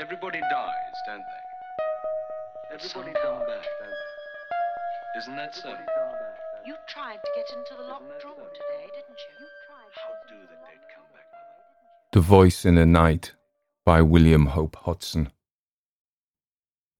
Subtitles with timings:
[0.00, 2.74] Everybody dies, don't they?
[2.74, 5.18] Everybody come back, don't they?
[5.18, 5.76] Isn't that so?
[6.66, 9.34] You tried to get into the locked drawer today, didn't you?
[9.40, 9.92] You tried.
[9.92, 12.12] How do the dead come back, Mother?
[12.14, 13.34] The Voice in the Night
[13.84, 15.32] by William Hope Hodgson.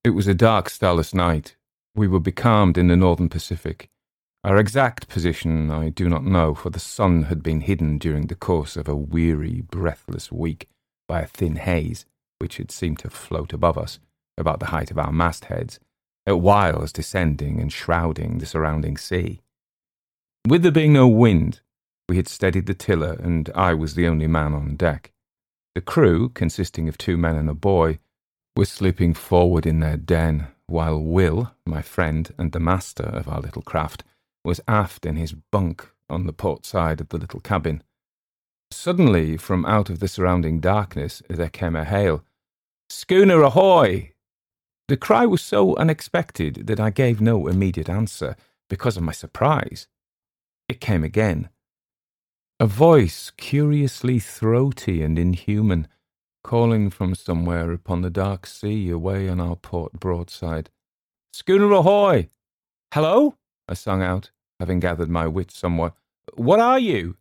[0.05, 1.57] It was a dark, starless night.
[1.95, 3.89] We were becalmed in the northern Pacific.
[4.45, 8.35] Our exact position I do not know, for the sun had been hidden during the
[8.35, 10.69] course of a weary, breathless week
[11.09, 12.05] by a thin haze
[12.41, 14.01] which had seemed to float above us,
[14.37, 15.79] about the height of our mastheads,
[16.27, 19.41] at whiles descending and shrouding the surrounding sea.
[20.49, 21.61] With there being no wind,
[22.09, 25.13] we had steadied the tiller, and I was the only man on deck.
[25.75, 27.99] The crew, consisting of two men and a boy,
[28.57, 33.41] were sleeping forward in their den, while Will, my friend and the master of our
[33.41, 34.03] little craft,
[34.45, 37.83] was aft in his bunk on the port side of the little cabin.
[38.73, 42.25] Suddenly, from out of the surrounding darkness, there came a hail
[42.91, 44.15] Schooner ahoy!
[44.89, 48.35] The cry was so unexpected that I gave no immediate answer
[48.69, 49.87] because of my surprise.
[50.69, 51.51] It came again.
[52.59, 55.87] A voice, curiously throaty and inhuman,
[56.43, 60.69] calling from somewhere upon the dark sea away on our port broadside.
[61.33, 62.29] Schooner ahoy!
[62.93, 63.37] Hello?
[63.69, 65.95] I sung out, having gathered my wits somewhat.
[66.35, 67.17] What are you?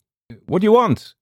[0.48, 1.14] What do you want?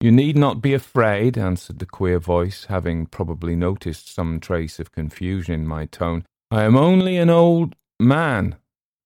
[0.00, 4.92] You need not be afraid, answered the queer voice, having probably noticed some trace of
[4.92, 6.26] confusion in my tone.
[6.50, 8.56] I am only an old man.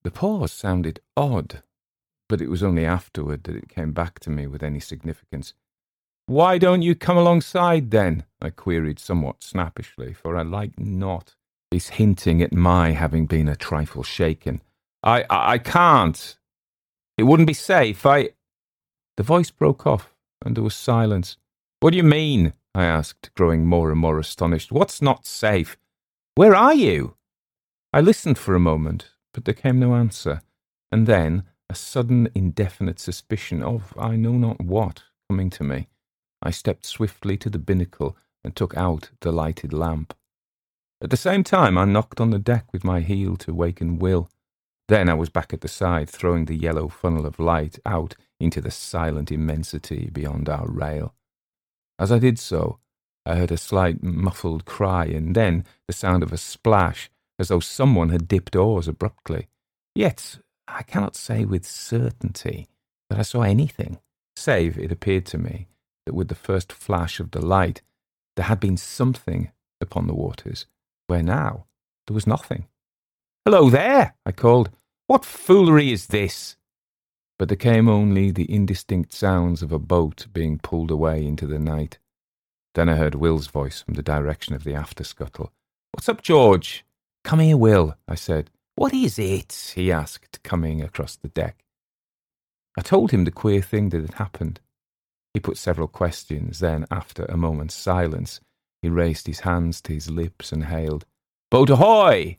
[0.02, 1.62] The pause sounded odd,
[2.28, 5.54] but it was only afterward that it came back to me with any significance.
[6.26, 8.24] Why don't you come alongside then?
[8.42, 11.36] I queried somewhat snappishly, for I liked not
[11.70, 14.60] his hinting at my having been a trifle shaken.
[15.04, 16.36] I, I, I can't.
[17.16, 18.04] It wouldn't be safe.
[18.04, 18.30] I.
[19.16, 20.09] The voice broke off
[20.44, 21.36] and there was silence.
[21.80, 22.52] What do you mean?
[22.74, 24.70] I asked, growing more and more astonished.
[24.70, 25.76] What's not safe?
[26.34, 27.16] Where are you?
[27.92, 30.42] I listened for a moment, but there came no answer,
[30.92, 35.88] and then a sudden indefinite suspicion of I know not what coming to me.
[36.42, 40.14] I stepped swiftly to the binnacle and took out the lighted lamp.
[41.02, 44.28] At the same time, I knocked on the deck with my heel to waken Will.
[44.90, 48.60] Then I was back at the side, throwing the yellow funnel of light out into
[48.60, 51.14] the silent immensity beyond our rail.
[51.96, 52.80] As I did so,
[53.24, 57.08] I heard a slight muffled cry and then the sound of a splash,
[57.38, 59.46] as though someone had dipped oars abruptly.
[59.94, 62.66] Yet I cannot say with certainty
[63.10, 64.00] that I saw anything,
[64.34, 65.68] save it appeared to me
[66.04, 67.80] that with the first flash of the light
[68.34, 70.66] there had been something upon the waters,
[71.06, 71.66] where now
[72.08, 72.66] there was nothing.
[73.44, 74.70] Hello there, I called.
[75.10, 76.56] What foolery is this?
[77.36, 81.58] but there came only the indistinct sounds of a boat being pulled away into the
[81.58, 81.98] night.
[82.76, 85.50] Then I heard Will's voice from the direction of the after scuttle.
[85.90, 86.84] What's up, George?
[87.24, 88.50] Come here, Will, I said.
[88.76, 89.72] What is it?
[89.74, 91.64] he asked, coming across the deck.
[92.78, 94.60] I told him the queer thing that had happened.
[95.34, 98.40] He put several questions, then, after a moment's silence,
[98.80, 101.04] he raised his hands to his lips and hailed,
[101.50, 102.38] Boat ahoy!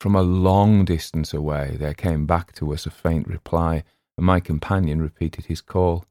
[0.00, 3.82] From a long distance away there came back to us a faint reply,
[4.16, 6.04] and my companion repeated his call.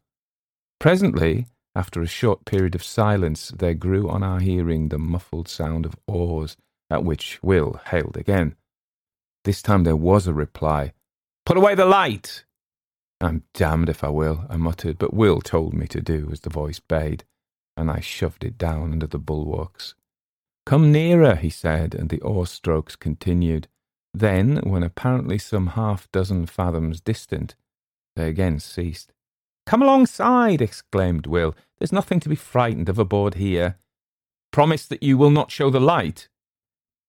[0.80, 5.86] Presently, after a short period of silence, there grew on our hearing the muffled sound
[5.86, 6.58] of oars,
[6.90, 8.56] at which Will hailed again.
[9.46, 10.92] This time there was a reply.
[11.46, 12.44] Put away the light!
[13.22, 16.50] I'm damned if I will, I muttered, but Will told me to do as the
[16.50, 17.24] voice bade,
[17.78, 19.96] and I shoved it down under the bulwarks.
[20.66, 23.70] Come nearer, he said, and the oar strokes continued.
[24.20, 27.56] Then, when apparently some half dozen fathoms distant,
[28.16, 29.14] they again ceased.
[29.68, 31.56] Come alongside, exclaimed Will.
[31.78, 33.78] There's nothing to be frightened of aboard here.
[34.52, 36.30] Promise that you will not show the light.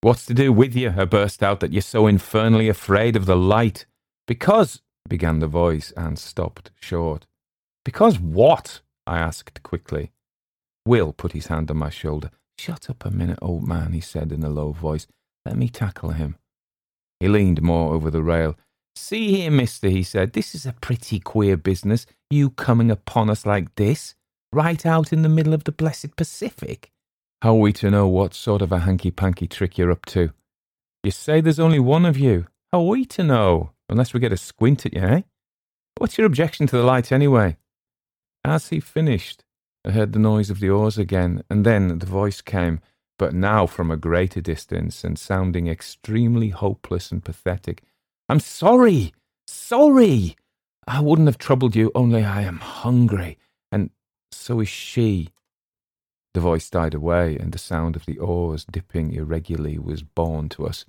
[0.03, 0.93] What's to do with you?
[0.99, 3.87] I burst out, that you're so infernally afraid of the light.
[4.27, 7.27] Because, began the voice, and stopped short.
[7.87, 8.83] Because what?
[9.07, 10.13] I asked quickly.
[10.85, 12.31] Will put his hand on my shoulder.
[12.59, 15.07] Shut up a minute, old man, he said in a low voice.
[15.47, 16.37] Let me tackle him.
[17.21, 18.57] He leaned more over the rail.
[18.95, 23.47] See here, mister, he said, this is a pretty queer business, you coming upon us
[23.47, 24.15] like this,
[24.53, 26.91] right out in the middle of the blessed Pacific.
[27.43, 30.33] How are we to know what sort of a hanky-panky trick you're up to?
[31.05, 32.47] You say there's only one of you.
[32.73, 33.71] How are we to know?
[33.89, 35.23] Unless we get a squint at you, eh?
[35.99, 37.57] What's your objection to the light, anyway?
[38.45, 39.45] As he finished,
[39.87, 42.81] I heard the noise of the oars again, and then the voice came,
[43.19, 47.83] but now from a greater distance and sounding extremely hopeless and pathetic.
[48.29, 49.13] I'm sorry,
[49.47, 50.37] sorry.
[50.87, 53.39] I wouldn't have troubled you, only I am hungry,
[53.71, 53.91] and
[54.33, 55.31] so is she.
[56.35, 60.67] The voice died away, and the sound of the oars dipping irregularly was borne to
[60.67, 60.85] us.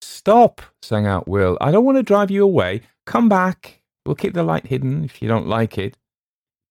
[0.00, 1.58] Stop, sang out Will.
[1.60, 2.82] I don't want to drive you away.
[3.06, 3.82] Come back.
[4.06, 5.98] We'll keep the light hidden if you don't like it.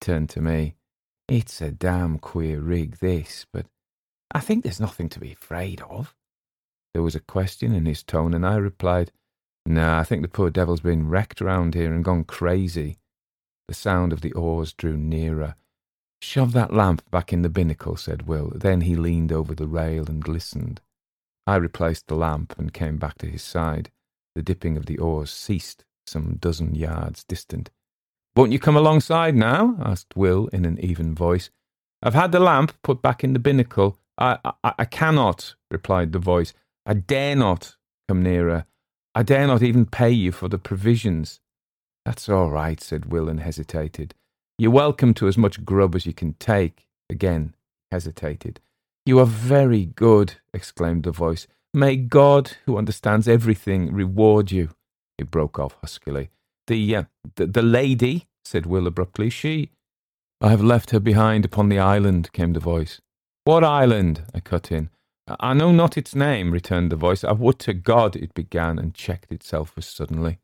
[0.00, 0.74] Turned to me.
[1.28, 3.66] It's a damn queer rig, this, but
[4.34, 6.14] I think there's nothing to be afraid of.
[6.92, 9.12] There was a question in his tone, and I replied,
[9.64, 12.98] Nah, I think the poor devil's been wrecked round here and gone crazy.
[13.68, 15.54] The sound of the oars drew nearer.
[16.20, 18.52] Shove that lamp back in the binnacle, said Will.
[18.54, 20.80] Then he leaned over the rail and listened.
[21.46, 23.90] I replaced the lamp and came back to his side.
[24.34, 27.70] The dipping of the oars ceased some dozen yards distant.
[28.36, 29.76] Won't you come alongside now?
[29.80, 31.50] asked Will in an even voice.
[32.02, 33.98] I've had the lamp put back in the binnacle.
[34.18, 36.52] I, I, I cannot, replied the voice.
[36.86, 37.76] I dare not
[38.08, 38.66] come nearer.
[39.14, 41.40] I dare not even pay you for the provisions.
[42.04, 44.14] That's all right, said Will and hesitated.
[44.58, 46.86] You're welcome to as much grub as you can take.
[47.10, 47.54] Again
[47.90, 48.60] hesitated.
[49.06, 51.46] You are very good, exclaimed the voice.
[51.72, 54.70] May God, who understands everything, reward you.
[55.18, 56.30] He broke off huskily.
[56.66, 57.04] The, uh,
[57.36, 59.70] the, the lady, said Will abruptly, she.
[60.40, 63.00] I have left her behind upon the island, came the voice.
[63.44, 64.24] What island?
[64.34, 64.88] I cut in.
[65.26, 67.24] I know not its name, returned the voice.
[67.24, 70.38] I would to God it began and checked itself as suddenly.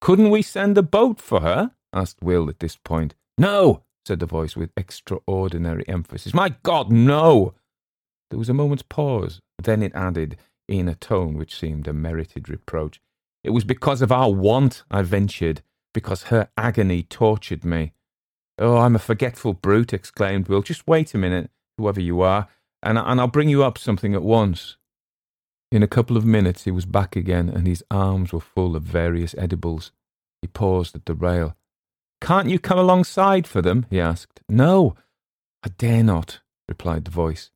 [0.00, 1.72] Couldn't we send a boat for her?
[1.92, 3.14] asked Will at this point.
[3.38, 6.34] No, said the voice with extraordinary emphasis.
[6.34, 7.54] My God, no!
[8.30, 9.40] There was a moment's pause.
[9.62, 10.36] Then it added,
[10.68, 13.00] in a tone which seemed a merited reproach.
[13.44, 15.62] It was because of our want, I ventured,
[15.94, 17.92] because her agony tortured me.
[18.58, 20.62] Oh, I'm a forgetful brute, exclaimed Will.
[20.62, 22.48] Just wait a minute, whoever you are,
[22.82, 24.76] and, and I'll bring you up something at once.
[25.72, 28.82] In a couple of minutes he was back again, and his arms were full of
[28.82, 29.92] various edibles.
[30.40, 31.56] He paused at the rail.
[32.20, 33.86] Can't you come alongside for them?
[33.90, 34.40] he asked.
[34.48, 34.94] No,
[35.62, 37.50] I dare not, replied the voice.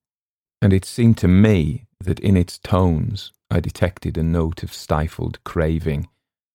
[0.61, 5.43] And it seemed to me that in its tones I detected a note of stifled
[5.45, 6.09] craving,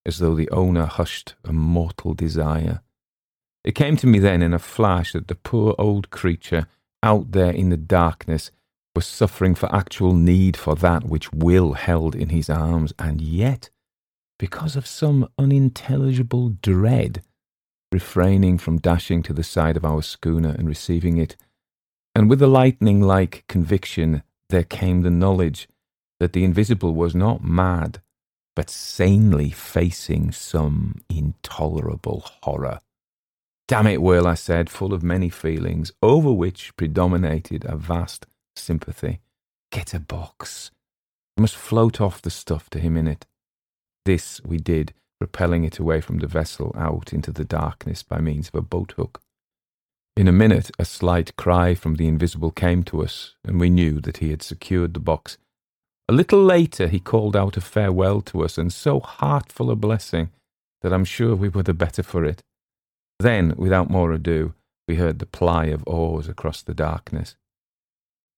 [0.06, 2.82] as though the owner hushed a mortal desire.
[3.64, 6.68] It came to me then in a flash that the poor old creature
[7.04, 8.52] out there in the darkness
[8.96, 13.70] was suffering for actual need for that which Will held in his arms, and yet,
[14.40, 17.22] because of some unintelligible dread,
[17.92, 21.36] refraining from dashing to the side of our schooner and receiving it,
[22.14, 25.68] and with a lightning like conviction there came the knowledge
[26.20, 28.02] that the invisible was not mad,
[28.56, 32.80] but sanely facing some intolerable horror.
[33.68, 39.22] Damn it, Will, I said, full of many feelings, over which predominated a vast sympathy.
[39.72, 40.70] Get a box.
[41.38, 43.26] I must float off the stuff to him in it.
[44.06, 48.50] This we did, propelling it away from the vessel out into the darkness by means
[48.50, 49.20] of a boat hook.
[50.16, 54.00] In a minute, a slight cry from the invisible came to us, and we knew
[54.02, 55.38] that he had secured the box.
[56.08, 60.30] A little later, he called out a farewell to us, and so heartful a blessing
[60.82, 62.44] that I'm sure we were the better for it.
[63.20, 64.54] Then, without more ado,
[64.88, 67.36] we heard the ply of oars across the darkness.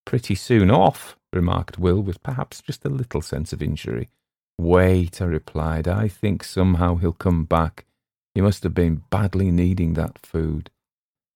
[0.05, 4.09] Pretty soon off, remarked Will, with perhaps just a little sense of injury.
[4.57, 5.87] Wait, I replied.
[5.87, 7.85] I think somehow he'll come back.
[8.33, 10.69] He must have been badly needing that food.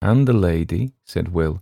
[0.01, 1.61] And the lady, said Will.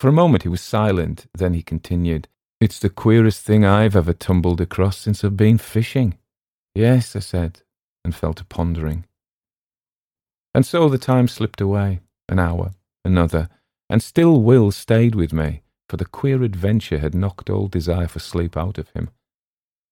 [0.00, 2.28] For a moment he was silent, then he continued.
[2.60, 6.18] It's the queerest thing I've ever tumbled across since I've been fishing.
[6.74, 7.62] Yes, I said,
[8.04, 9.04] and fell to pondering.
[10.54, 12.72] And so the time slipped away, an hour,
[13.04, 13.48] another,
[13.90, 18.18] and still Will stayed with me for the queer adventure had knocked all desire for
[18.18, 19.10] sleep out of him.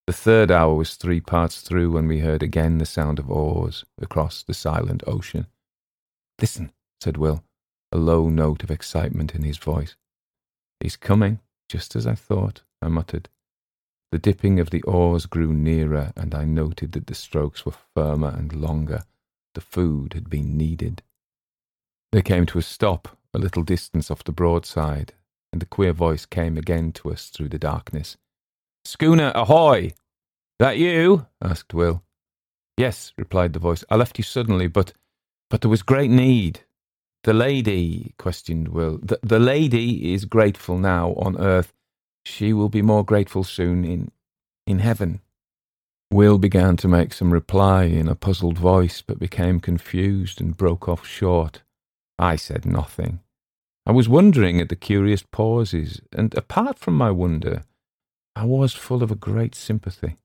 [0.06, 3.84] The third hour was three parts through when we heard again the sound of oars
[4.00, 5.46] across the silent ocean.
[6.40, 7.42] Listen, said Will,
[7.90, 9.96] a low note of excitement in his voice.
[10.80, 13.28] He's coming, just as I thought, I muttered.
[14.12, 18.28] The dipping of the oars grew nearer, and I noted that the strokes were firmer
[18.28, 19.02] and longer.
[19.56, 21.02] The food had been needed.
[22.12, 25.14] They came to a stop a little distance off the broadside,
[25.50, 28.18] and the queer voice came again to us through the darkness.
[28.84, 29.92] Schooner ahoy!
[30.58, 31.24] That you?
[31.40, 32.02] asked Will.
[32.76, 33.82] Yes, replied the voice.
[33.88, 34.92] I left you suddenly, but
[35.48, 36.60] but there was great need.
[37.24, 38.98] The lady, questioned Will.
[39.02, 41.72] The, the lady is grateful now on earth.
[42.26, 44.10] She will be more grateful soon in
[44.66, 45.22] in heaven.
[46.10, 50.88] Will began to make some reply in a puzzled voice, but became confused and broke
[50.88, 51.62] off short.
[52.18, 53.20] I said nothing.
[53.84, 57.64] I was wondering at the curious pauses, and apart from my wonder,
[58.34, 60.16] I was full of a great sympathy.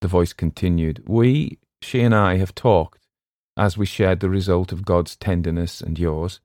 [0.00, 3.06] The voice continued, We, she and I, have talked,
[3.56, 6.40] as we shared the result of God's tenderness and yours.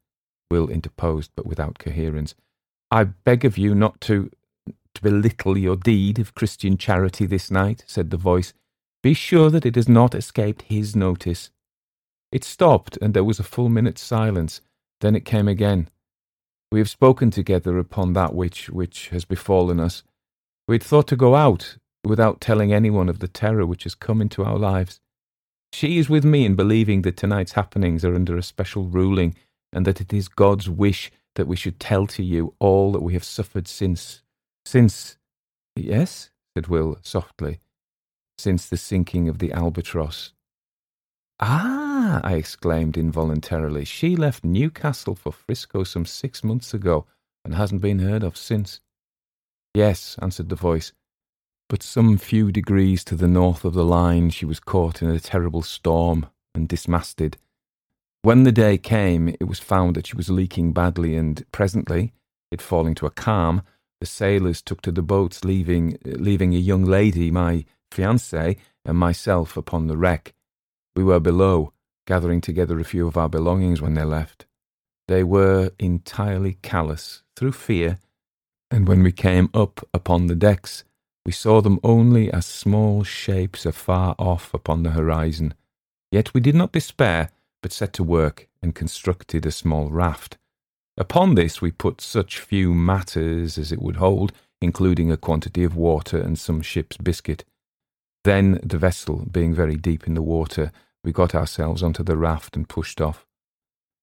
[0.51, 2.35] Will interposed, but without coherence.
[2.89, 4.31] I beg of you not to
[5.01, 8.53] belittle your deed of Christian charity this night, said the voice.
[9.01, 11.51] Be sure that it has not escaped his notice.
[12.31, 14.61] It stopped, and there was a full minute's silence.
[15.01, 15.89] Then it came again.
[16.71, 20.03] We have spoken together upon that which which has befallen us.
[20.67, 24.21] We had thought to go out without telling anyone of the terror which has come
[24.21, 24.99] into our lives.
[25.73, 29.35] She is with me in believing that tonight's happenings are under a special ruling,
[29.73, 33.13] and that it is God's wish that we should tell to you all that we
[33.13, 34.21] have suffered since
[34.65, 35.17] since
[35.75, 37.59] Yes, said Will softly.
[38.37, 40.33] Since the sinking of the albatross.
[41.39, 43.85] Ah, I exclaimed involuntarily.
[43.85, 47.05] She left Newcastle for Frisco some six months ago
[47.45, 48.81] and hasn't been heard of since.
[49.73, 50.91] Yes, answered the voice,
[51.69, 55.19] but some few degrees to the north of the line she was caught in a
[55.19, 57.37] terrible storm and dismasted.
[58.21, 62.13] When the day came, it was found that she was leaking badly, and presently,
[62.51, 63.61] it falling to a calm,
[63.99, 69.57] the sailors took to the boats, leaving, leaving a young lady, my fiancée, and myself
[69.57, 70.33] upon the wreck.
[70.95, 71.73] We were below,
[72.07, 74.45] gathering together a few of our belongings when they left.
[75.07, 77.99] They were entirely callous through fear,
[78.71, 80.83] and when we came up upon the decks,
[81.25, 85.53] we saw them only as small shapes afar off upon the horizon.
[86.11, 90.37] Yet we did not despair, but set to work and constructed a small raft.
[90.99, 95.77] Upon this we put such few matters as it would hold, including a quantity of
[95.77, 97.45] water and some ship's biscuit.
[98.25, 100.73] Then, the vessel being very deep in the water,
[101.05, 103.25] we got ourselves onto the raft and pushed off.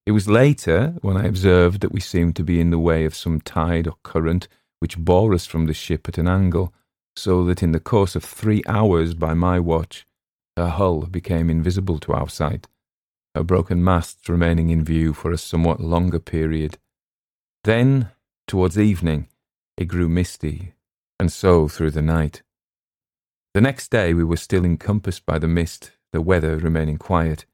[0.06, 3.14] It was later when I observed that we seemed to be in the way of
[3.14, 4.48] some tide or current
[4.80, 6.72] which bore us from the ship at an angle,
[7.14, 10.06] so that in the course of three hours by my watch,
[10.56, 12.68] her hull became invisible to our sight,
[13.34, 16.78] her broken masts remaining in view for a somewhat longer period.
[17.66, 18.10] Then,
[18.46, 19.26] towards evening,
[19.76, 20.74] it grew misty,
[21.18, 22.42] and so through the night.
[23.54, 27.44] The next day we were still encompassed by the mist, the weather remaining quiet.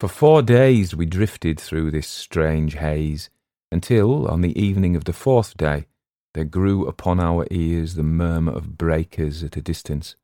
[0.00, 3.30] For four days we drifted through this strange haze,
[3.70, 5.86] until, on the evening of the fourth day,
[6.34, 10.16] there grew upon our ears the murmur of breakers at a distance.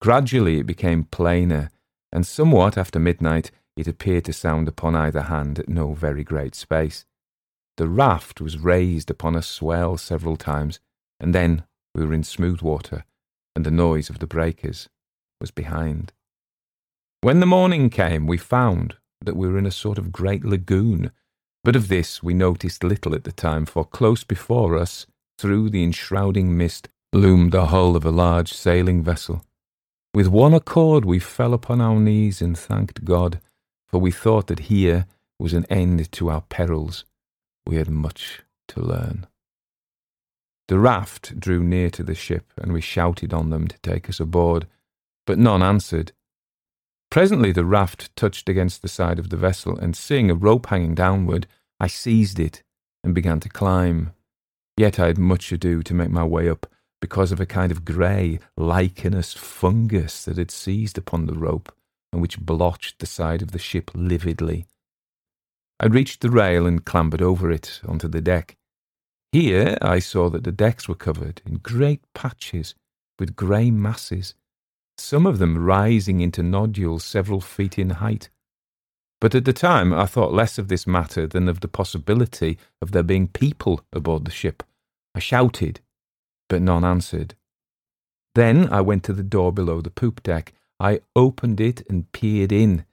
[0.00, 1.70] Gradually it became plainer,
[2.10, 6.56] and somewhat after midnight it appeared to sound upon either hand at no very great
[6.56, 7.06] space.
[7.76, 10.80] The raft was raised upon a swell several times,
[11.20, 11.64] and then
[11.94, 13.04] we were in smooth water,
[13.54, 14.88] and the noise of the breakers
[15.40, 16.12] was behind.
[17.20, 21.10] When the morning came, we found that we were in a sort of great lagoon,
[21.64, 25.06] but of this we noticed little at the time, for close before us
[25.38, 29.44] through the enshrouding mist loomed the hull of a large sailing vessel.
[30.14, 33.40] With one accord we fell upon our knees and thanked God,
[33.88, 35.06] for we thought that here
[35.38, 37.04] was an end to our perils.
[37.66, 39.26] We had much to learn.
[40.68, 44.20] The raft drew near to the ship, and we shouted on them to take us
[44.20, 44.66] aboard,
[45.26, 46.12] but none answered.
[47.10, 50.94] Presently the raft touched against the side of the vessel, and seeing a rope hanging
[50.94, 51.46] downward,
[51.78, 52.62] I seized it
[53.04, 54.12] and began to climb.
[54.76, 56.66] Yet I had much ado to make my way up
[57.00, 61.72] because of a kind of grey, lichenous fungus that had seized upon the rope
[62.12, 64.66] and which blotched the side of the ship lividly.
[65.78, 68.56] I reached the rail and clambered over it onto the deck.
[69.32, 72.74] Here I saw that the decks were covered in great patches
[73.18, 74.34] with grey masses,
[74.96, 78.30] some of them rising into nodules several feet in height.
[79.20, 82.92] But at the time I thought less of this matter than of the possibility of
[82.92, 84.62] there being people aboard the ship.
[85.14, 85.80] I shouted,
[86.48, 87.34] but none answered.
[88.34, 90.52] Then I went to the door below the poop deck.
[90.78, 92.84] I opened it and peered in.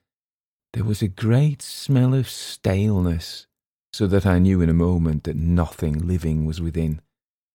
[0.74, 3.46] There was a great smell of staleness,
[3.94, 7.00] so that I knew in a moment that nothing living was within.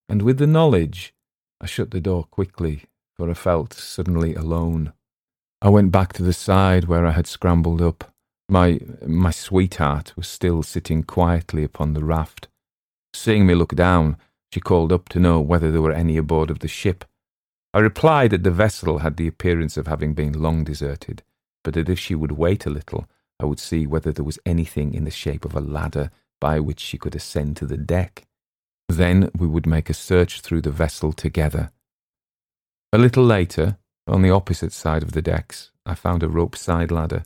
[0.09, 1.13] And with the knowledge,
[1.61, 2.85] I shut the door quickly,
[3.17, 4.93] for I felt suddenly alone.
[5.61, 8.15] I went back to the side where I had scrambled up.
[8.49, 12.47] My my sweetheart was still sitting quietly upon the raft.
[13.13, 14.17] Seeing me look down,
[14.53, 17.05] she called up to know whether there were any aboard of the ship.
[17.75, 21.25] I replied that the vessel had the appearance of having been long deserted,
[21.69, 23.05] but that if she would wait a little,
[23.39, 26.11] I would see whether there was anything in the shape of a ladder
[26.41, 28.27] by which she could ascend to the deck.
[28.89, 31.71] Then we would make a search through the vessel together.
[32.91, 36.91] A little later, on the opposite side of the decks, I found a rope side
[36.91, 37.25] ladder.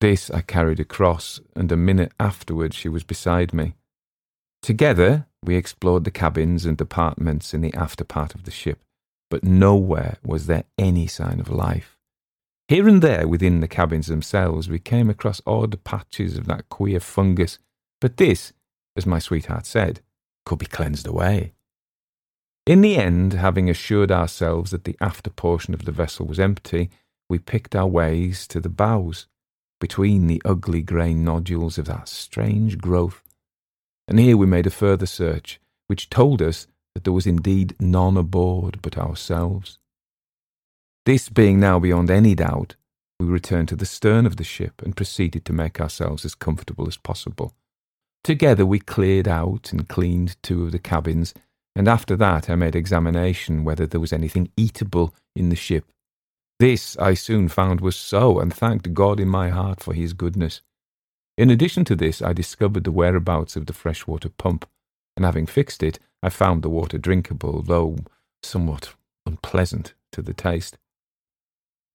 [0.00, 3.74] This I carried across, and a minute afterwards she was beside me.
[4.62, 8.84] Together, we explored the cabins and apartments in the after part of the ship,
[9.30, 11.93] but nowhere was there any sign of life.
[12.68, 16.98] Here and there within the cabins themselves, we came across odd patches of that queer
[16.98, 17.58] fungus,
[18.00, 18.52] but this,
[18.96, 20.00] as my sweetheart said,
[20.46, 21.52] could be cleansed away.
[22.66, 26.88] In the end, having assured ourselves that the after portion of the vessel was empty,
[27.28, 29.26] we picked our ways to the bows,
[29.80, 33.22] between the ugly grey nodules of that strange growth.
[34.08, 38.16] And here we made a further search, which told us that there was indeed none
[38.16, 39.78] aboard but ourselves.
[41.06, 42.76] This being now beyond any doubt,
[43.20, 46.88] we returned to the stern of the ship and proceeded to make ourselves as comfortable
[46.88, 47.54] as possible.
[48.22, 51.34] Together we cleared out and cleaned two of the cabins,
[51.76, 55.92] and after that I made examination whether there was anything eatable in the ship.
[56.58, 60.62] This I soon found was so, and thanked God in my heart for his goodness.
[61.36, 64.66] In addition to this, I discovered the whereabouts of the freshwater pump,
[65.16, 67.98] and having fixed it, I found the water drinkable, though
[68.42, 68.94] somewhat
[69.26, 70.78] unpleasant to the taste.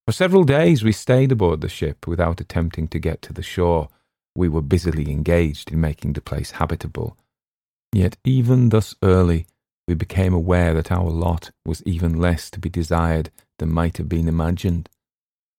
[0.10, 3.90] For several days we stayed aboard the ship without attempting to get to the shore.
[4.34, 7.16] We were busily engaged in making the place habitable.
[7.94, 9.46] Yet even thus early,
[9.88, 14.10] we became aware that our lot was even less to be desired than might have
[14.10, 14.90] been imagined.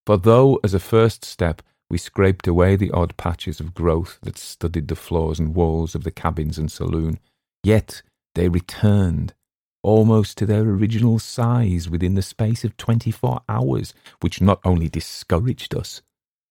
[0.04, 4.36] For though, as a first step, we scraped away the odd patches of growth that
[4.36, 7.20] studded the floors and walls of the cabins and saloon,
[7.62, 8.02] yet
[8.34, 9.32] they returned
[9.82, 15.74] almost to their original size within the space of 24 hours, which not only discouraged
[15.74, 16.02] us,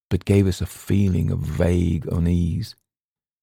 [0.10, 2.76] but gave us a feeling of vague unease.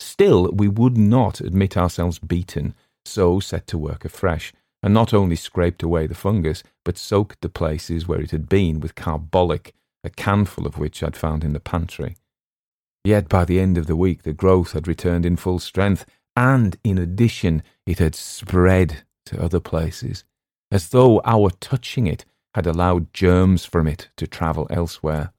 [0.00, 2.74] Still, we would not admit ourselves beaten,
[3.04, 4.52] so set to work afresh,
[4.82, 8.80] and not only scraped away the fungus, but soaked the places where it had been
[8.80, 9.74] with carbolic,
[10.04, 12.16] a canful of which I'd found in the pantry.
[13.04, 16.76] Yet by the end of the week the growth had returned in full strength, and
[16.84, 20.24] in addition it had spread to other places,
[20.70, 25.32] as though our touching it had allowed germs from it to travel elsewhere.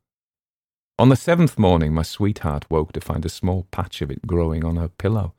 [1.00, 4.64] On the seventh morning, my sweetheart woke to find a small patch of it growing
[4.64, 5.34] on her pillow,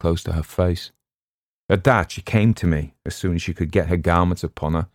[0.00, 0.92] close to her face.
[1.68, 4.74] At that, she came to me as soon as she could get her garments upon
[4.74, 4.88] her.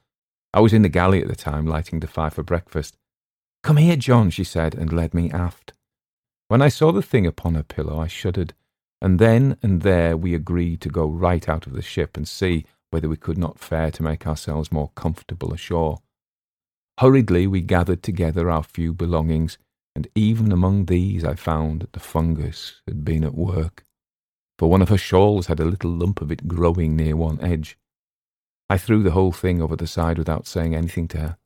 [0.54, 2.98] I was in the galley at the time, lighting the fire for breakfast.
[3.62, 5.74] Come here, John, she said, and led me aft.
[6.48, 8.54] When I saw the thing upon her pillow, I shuddered,
[9.02, 12.66] and then and there we agreed to go right out of the ship and see
[12.91, 15.99] whether we could not fare to make ourselves more comfortable ashore.
[16.99, 19.58] Hurriedly we gathered together our few belongings,
[19.95, 23.84] and even among these I found that the fungus had been at work,
[24.58, 27.78] for one of her shawls had a little lump of it growing near one edge.
[28.69, 31.38] I threw the whole thing over the side without saying anything to her.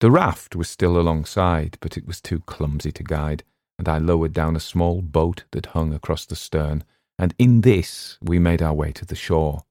[0.00, 3.42] The raft was still alongside, but it was too clumsy to guide,
[3.78, 6.84] and I lowered down a small boat that hung across the stern,
[7.18, 9.64] and in this we made our way to the shore.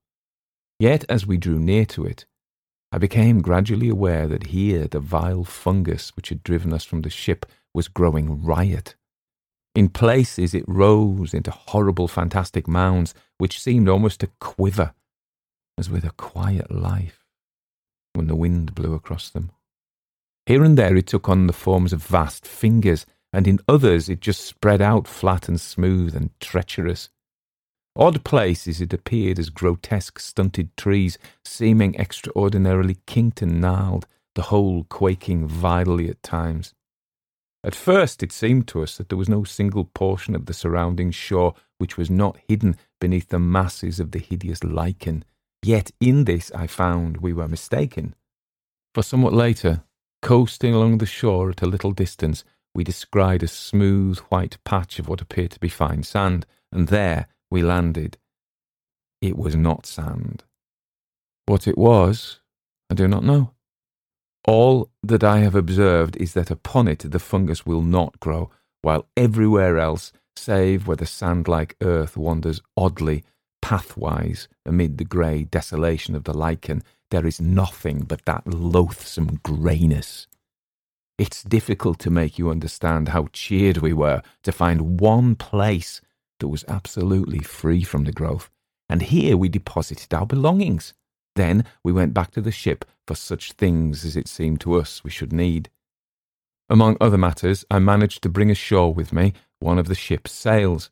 [0.80, 2.26] Yet as we drew near to it,
[2.92, 7.10] I became gradually aware that here the vile fungus which had driven us from the
[7.10, 8.96] ship was growing riot.
[9.76, 14.94] In places it rose into horrible fantastic mounds which seemed almost to quiver,
[15.78, 17.26] as with a quiet life,
[18.14, 19.52] when the wind blew across them.
[20.46, 24.22] Here and there it took on the forms of vast fingers, and in others it
[24.22, 27.10] just spread out flat and smooth and treacherous.
[27.98, 34.06] Odd places it appeared as grotesque stunted trees, seeming extraordinarily kinked and gnarled,
[34.36, 36.76] the whole quaking vitally at times.
[37.64, 41.10] At first it seemed to us that there was no single portion of the surrounding
[41.10, 45.26] shore which was not hidden beneath the masses of the hideous lichen,
[45.64, 48.14] yet in this I found we were mistaken.
[48.94, 49.84] For somewhat later,
[50.22, 52.44] coasting along the shore at a little distance,
[52.76, 57.28] we descried a smooth white patch of what appeared to be fine sand, and there,
[57.50, 58.18] we landed.
[59.22, 60.44] It was not sand.
[61.46, 62.40] What it was,
[62.90, 63.52] I do not know.
[64.46, 68.50] All that I have observed is that upon it the fungus will not grow,
[68.82, 73.24] while everywhere else, save where the sand like earth wanders oddly,
[73.62, 80.28] pathwise, amid the grey desolation of the lichen, there is nothing but that loathsome greyness.
[81.18, 86.00] It's difficult to make you understand how cheered we were to find one place
[86.40, 88.50] that was absolutely free from the growth,
[88.90, 90.94] and here we deposited our belongings.
[91.36, 95.04] Then we went back to the ship for such things as it seemed to us
[95.04, 95.70] we should need.
[96.70, 100.90] Among other matters, I managed to bring ashore with me one of the ship's sails,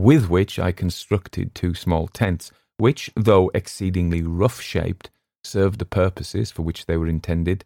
[0.00, 5.10] with which I constructed two small tents, which, though exceedingly rough shaped,
[5.44, 7.64] served the purposes for which they were intended.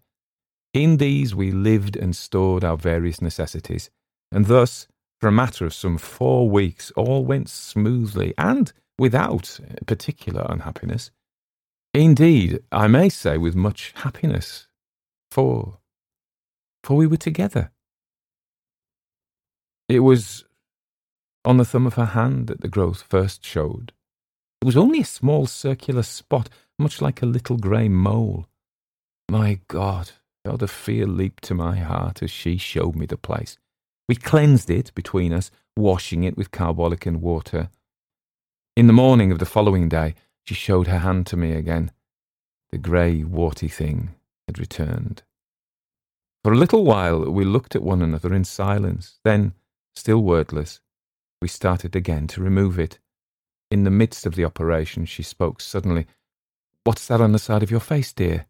[0.73, 3.91] In these we lived and stored our various necessities,
[4.33, 4.89] and thus
[5.25, 11.11] for a matter of some four weeks, all went smoothly and without particular unhappiness.
[11.95, 14.69] Indeed, I may say with much happiness,
[15.31, 15.79] for
[16.83, 17.71] for we were together.
[19.89, 20.45] It was
[21.43, 23.95] on the thumb of her hand that the growth first showed.
[24.61, 28.47] It was only a small circular spot, much like a little grey mole.
[29.31, 30.11] My God,
[30.45, 33.57] how the fear leaped to my heart as she showed me the place.
[34.09, 37.71] We cleansed it between us, washing it with carbolic and water.
[38.77, 40.14] In the morning of the following day,
[40.45, 41.90] she showed her hand to me again.
[42.71, 44.14] The grey, warty thing
[44.47, 45.23] had returned.
[46.43, 49.19] For a little while we looked at one another in silence.
[49.25, 49.55] Then,
[49.95, 50.81] still wordless,
[51.40, 52.99] we started again to remove it.
[53.71, 56.07] In the midst of the operation, she spoke suddenly.
[56.85, 58.47] What's that on the side of your face, dear?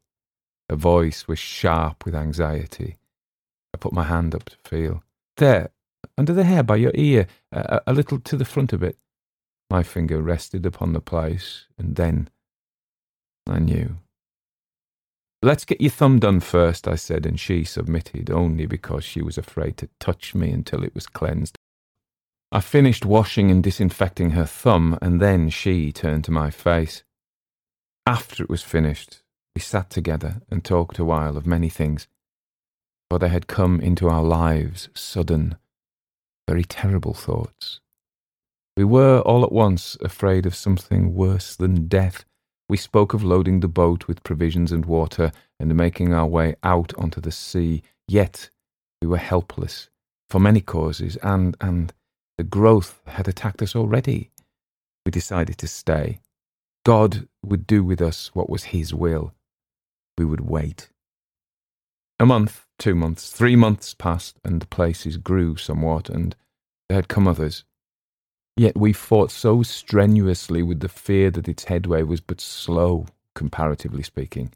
[0.69, 2.97] Her voice was sharp with anxiety.
[3.73, 5.05] I put my hand up to feel.
[5.37, 5.71] There,
[6.17, 8.99] under the hair by your ear, a, a little to the front of it.
[9.71, 12.29] My finger rested upon the place, and then
[13.47, 13.97] I knew.
[15.43, 19.37] Let's get your thumb done first, I said, and she submitted only because she was
[19.37, 21.59] afraid to touch me until it was cleansed.
[22.51, 27.03] I finished washing and disinfecting her thumb, and then she turned to my face.
[28.07, 29.23] After it was finished,
[29.55, 32.07] we sat together and talked a while of many things,
[33.11, 35.57] for there had come into our lives sudden,
[36.49, 37.81] very terrible thoughts.
[38.77, 42.25] We were all at once afraid of something worse than death
[42.69, 46.95] we spoke of loading the boat with provisions and water and making our way out
[46.97, 48.49] onto the sea, yet
[49.03, 49.91] we were helpless
[50.31, 51.93] for many causes, and, and
[52.39, 54.31] the growth had attacked us already.
[55.05, 56.21] We decided to stay.
[56.87, 59.35] God would do with us what was His will.
[60.17, 60.89] We would wait.
[62.19, 66.35] A month, two months, three months passed, and the places grew somewhat, and
[66.89, 67.65] there had come others.
[68.57, 74.03] Yet we fought so strenuously with the fear that its headway was but slow, comparatively
[74.03, 74.53] speaking.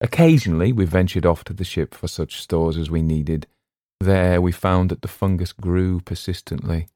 [0.00, 3.46] Occasionally we ventured off to the ship for such stores as we needed.
[4.00, 6.88] There we found that the fungus grew persistently.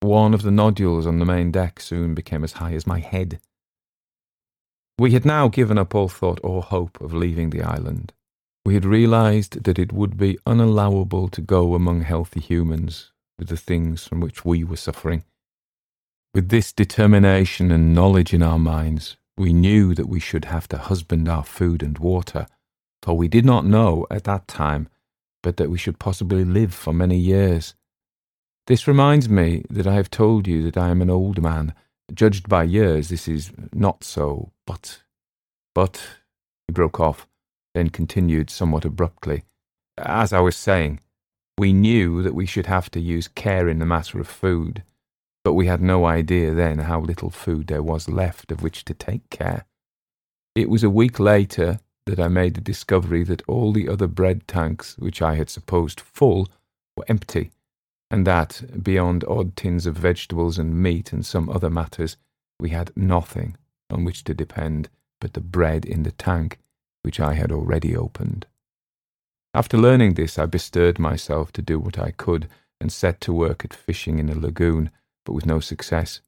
[0.00, 3.40] One of the nodules on the main deck soon became as high as my head.
[4.98, 8.12] We had now given up all thought or hope of leaving the island.
[8.64, 13.56] We had realized that it would be unallowable to go among healthy humans with the
[13.56, 15.24] things from which we were suffering.
[16.34, 20.78] With this determination and knowledge in our minds, we knew that we should have to
[20.78, 22.46] husband our food and water,
[23.02, 24.88] for we did not know at that time
[25.42, 27.74] but that we should possibly live for many years.
[28.66, 31.74] This reminds me that I have told you that I am an old man.
[32.12, 35.02] Judged by years, this is not so, but.
[35.74, 36.00] But.
[36.66, 37.26] He broke off,
[37.74, 39.44] then continued somewhat abruptly.
[39.98, 41.00] As I was saying,
[41.58, 44.82] we knew that we should have to use care in the matter of food
[45.44, 48.94] but we had no idea then how little food there was left of which to
[48.94, 49.64] take care.
[50.54, 54.46] It was a week later that I made the discovery that all the other bread
[54.46, 56.48] tanks, which I had supposed full,
[56.96, 57.50] were empty,
[58.12, 62.16] and that, beyond odd tins of vegetables and meat and some other matters,
[62.60, 63.56] we had nothing
[63.90, 64.88] on which to depend
[65.20, 66.59] but the bread in the tank,
[67.02, 68.46] which I had already opened.
[69.52, 72.48] After learning this, I bestirred myself to do what I could
[72.80, 74.90] and set to work at fishing in a lagoon
[75.24, 76.20] but with no success.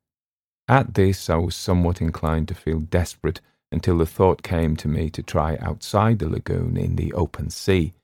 [0.68, 5.08] At this, I was somewhat inclined to feel desperate until the thought came to me
[5.10, 7.94] to try outside the lagoon in the open sea.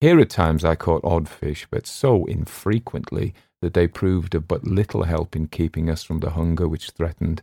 [0.00, 4.64] Here at times I caught odd fish, but so infrequently that they proved of but
[4.64, 7.42] little help in keeping us from the hunger which threatened.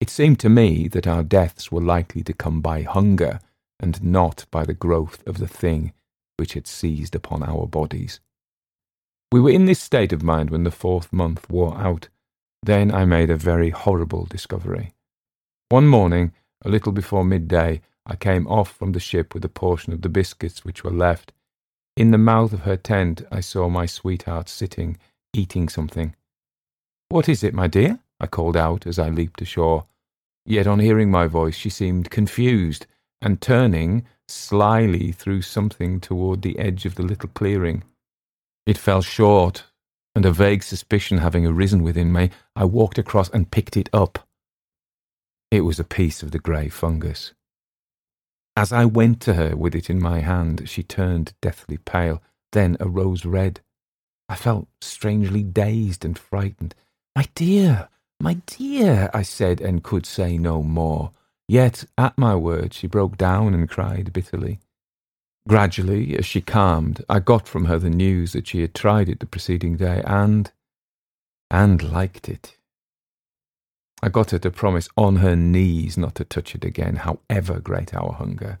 [0.00, 3.40] It seemed to me that our deaths were likely to come by hunger,
[3.80, 5.92] and not by the growth of the thing
[6.36, 8.20] which had seized upon our bodies.
[9.32, 12.08] We were in this state of mind when the fourth month wore out.
[12.62, 14.94] Then I made a very horrible discovery.
[15.68, 16.32] One morning,
[16.64, 20.08] a little before midday, I came off from the ship with a portion of the
[20.08, 21.32] biscuits which were left.
[21.96, 24.96] In the mouth of her tent, I saw my sweetheart sitting,
[25.32, 26.14] eating something.
[27.08, 28.00] What is it, my dear?
[28.20, 29.86] I called out as I leaped ashore.
[30.44, 32.86] Yet on hearing my voice, she seemed confused,
[33.20, 37.84] and turning, slyly threw something toward the edge of the little clearing.
[38.66, 39.64] It fell short,
[40.14, 44.26] and a vague suspicion having arisen within me, I walked across and picked it up.
[45.50, 47.32] It was a piece of the grey fungus.
[48.56, 52.76] As I went to her with it in my hand, she turned deathly pale, then
[52.80, 53.60] a rose red.
[54.28, 56.74] I felt strangely dazed and frightened.
[57.14, 61.12] My dear, my dear, I said, and could say no more.
[61.48, 64.58] Yet, at my word, she broke down and cried bitterly.
[65.48, 69.20] Gradually, as she calmed, I got from her the news that she had tried it
[69.20, 70.50] the preceding day and.
[71.50, 72.56] and liked it.
[74.02, 77.94] I got her to promise on her knees not to touch it again, however great
[77.94, 78.58] our hunger.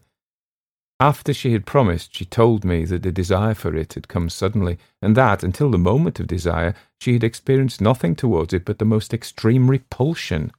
[0.98, 4.78] After she had promised, she told me that the desire for it had come suddenly,
[5.02, 8.86] and that, until the moment of desire, she had experienced nothing towards it but the
[8.86, 10.52] most extreme repulsion.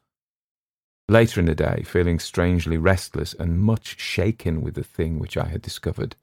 [1.09, 5.45] Later in the day, feeling strangely restless and much shaken with the thing which I
[5.45, 6.15] had discovered,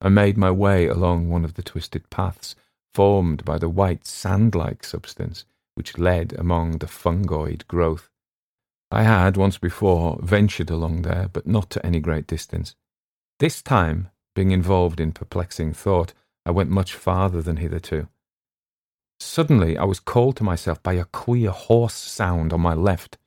[0.00, 2.56] I made my way along one of the twisted paths
[2.94, 8.08] formed by the white sand like substance which led among the fungoid growth.
[8.90, 12.76] I had once before ventured along there, but not to any great distance.
[13.40, 16.12] This time, being involved in perplexing thought,
[16.46, 18.08] I went much farther than hitherto.
[19.18, 23.18] Suddenly, I was called to myself by a queer hoarse sound on my left.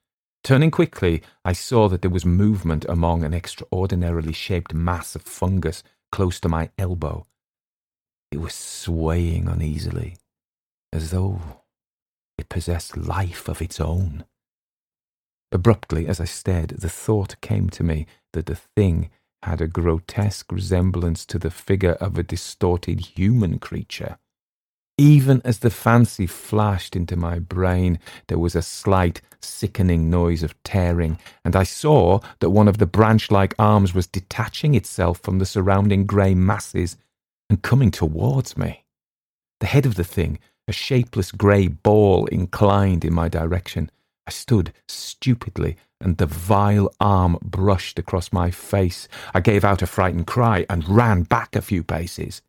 [0.47, 5.83] Turning quickly, I saw that there was movement among an extraordinarily shaped mass of fungus
[6.09, 7.27] close to my elbow.
[8.31, 10.15] It was swaying uneasily,
[10.93, 11.41] as though
[12.37, 14.23] it possessed life of its own.
[15.51, 19.09] Abruptly, as I stared, the thought came to me that the thing
[19.43, 24.17] had a grotesque resemblance to the figure of a distorted human creature.
[24.99, 30.61] Even as the fancy flashed into my brain, there was a slight, sickening noise of
[30.63, 35.37] tearing, and I saw that one of the branch like arms was detaching itself from
[35.37, 36.97] the surrounding grey masses
[37.47, 38.85] and coming towards me.
[39.59, 43.91] The head of the thing, a shapeless grey ball, inclined in my direction.
[44.25, 49.07] I stood stupidly, and the vile arm brushed across my face.
[49.33, 52.41] I gave out a frightened cry and ran back a few paces.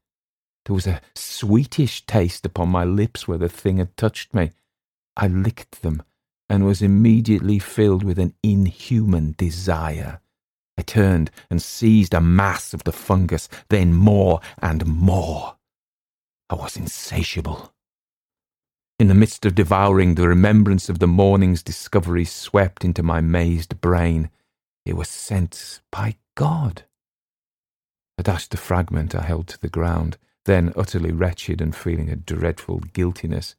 [0.68, 4.52] There was a sweetish taste upon my lips where the thing had touched me.
[5.16, 6.02] I licked them
[6.46, 10.20] and was immediately filled with an inhuman desire.
[10.76, 15.56] I turned and seized a mass of the fungus, then more and more.
[16.50, 17.72] I was insatiable.
[18.98, 23.80] In the midst of devouring, the remembrance of the morning's discovery swept into my mazed
[23.80, 24.28] brain.
[24.84, 26.82] It was sent by God.
[28.18, 32.16] I dashed the fragment I held to the ground then, utterly wretched and feeling a
[32.16, 33.54] dreadful guiltiness,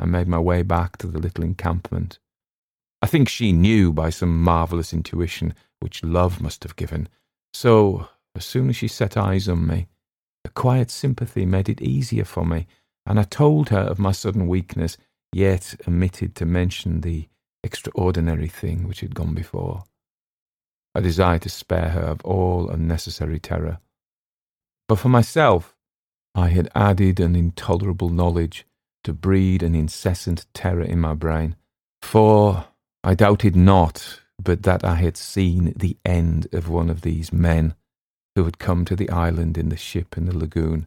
[0.00, 2.18] I made my way back to the little encampment.
[3.00, 7.08] I think she knew by some marvellous intuition, which love must have given.
[7.54, 9.86] So, as soon as she set eyes on me,
[10.44, 12.66] a quiet sympathy made it easier for me,
[13.06, 14.96] and I told her of my sudden weakness,
[15.32, 17.28] yet omitted to mention the
[17.62, 19.84] extraordinary thing which had gone before.
[20.92, 23.78] I desired to spare her of all unnecessary terror.
[24.88, 25.75] But for myself,
[26.36, 28.66] I had added an intolerable knowledge
[29.04, 31.56] to breed an incessant terror in my brain,
[32.02, 32.66] for
[33.02, 37.74] I doubted not but that I had seen the end of one of these men
[38.34, 40.86] who had come to the island in the ship in the lagoon,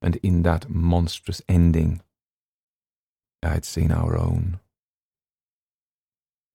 [0.00, 2.00] and in that monstrous ending
[3.42, 4.60] I had seen our own.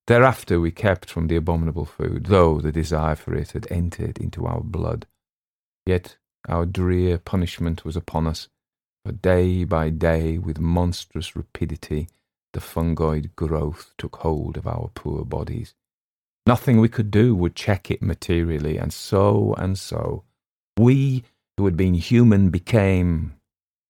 [0.08, 4.48] Thereafter we kept from the abominable food, though the desire for it had entered into
[4.48, 5.06] our blood.
[5.86, 8.48] Yet our drear punishment was upon us,
[9.06, 12.08] for day by day, with monstrous rapidity,
[12.54, 15.76] the fungoid growth took hold of our poor bodies.
[16.48, 20.24] Nothing we could do would check it materially, and so and so.
[20.78, 21.24] We
[21.58, 23.36] who had been human became,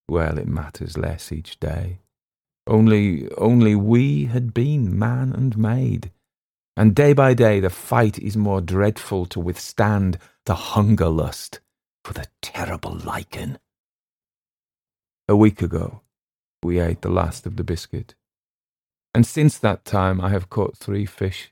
[0.07, 1.99] well, it matters less each day.
[2.67, 6.11] Only, only we had been man and maid.
[6.77, 11.59] And day by day the fight is more dreadful to withstand the hunger lust
[12.05, 13.57] for the terrible lichen.
[15.27, 16.01] A week ago,
[16.61, 18.13] we ate the last of the biscuit,
[19.15, 21.49] and since that time I have caught three fish.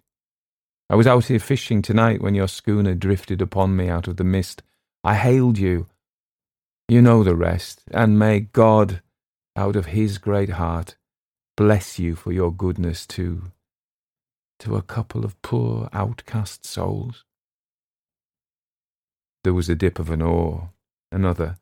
[0.92, 4.24] I was out here fishing tonight when your schooner drifted upon me out of the
[4.24, 4.62] mist.
[5.04, 5.88] I hailed you.
[6.88, 9.02] You know the rest, and may God,
[9.56, 10.98] out of his great heart,
[11.58, 13.52] bless you for your goodness to
[14.60, 17.26] to a couple of poor outcast souls.
[19.44, 20.72] There was a dip of an oar,
[21.12, 21.58] another.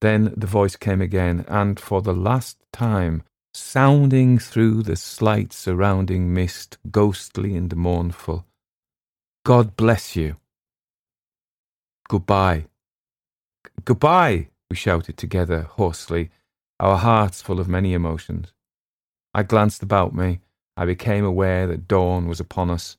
[0.00, 3.22] Then the voice came again, and for the last time,
[3.54, 8.46] sounding through the slight surrounding mist, ghostly and mournful.
[9.44, 10.36] God bless you.
[12.08, 12.66] Goodbye.
[13.84, 16.30] Goodbye, we shouted together hoarsely,
[16.80, 18.52] our hearts full of many emotions.
[19.32, 20.40] I glanced about me.
[20.76, 22.96] I became aware that dawn was upon us.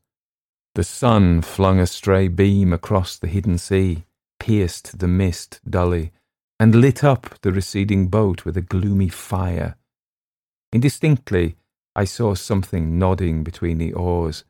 [0.76, 4.04] The sun flung a stray beam across the hidden sea,
[4.42, 6.12] pierced the mist dully,
[6.60, 9.78] and lit up the receding boat with a gloomy fire.
[10.74, 11.56] Indistinctly,
[11.96, 14.44] I saw something nodding between the oars.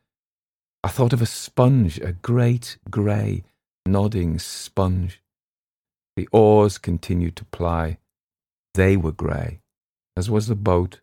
[0.84, 3.44] I thought of a sponge, a great grey,
[3.86, 5.22] nodding sponge.
[6.16, 8.00] The oars continued to ply.
[8.74, 9.60] They were grey,
[10.18, 11.02] as was the boat,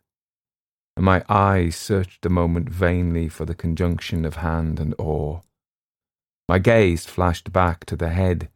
[0.95, 5.41] and my eyes searched a moment vainly for the conjunction of hand and oar.
[6.47, 8.49] My gaze flashed back to the head.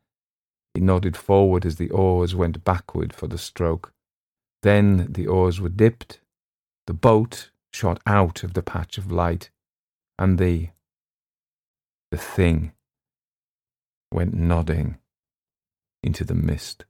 [0.76, 3.94] It nodded forward as the oars went backward for the stroke.
[4.62, 6.20] Then the oars were dipped,
[6.86, 9.50] the boat shot out of the patch of light,
[10.18, 10.70] and the
[12.12, 12.72] The thing
[14.12, 14.98] went nodding
[16.02, 16.86] into the mist.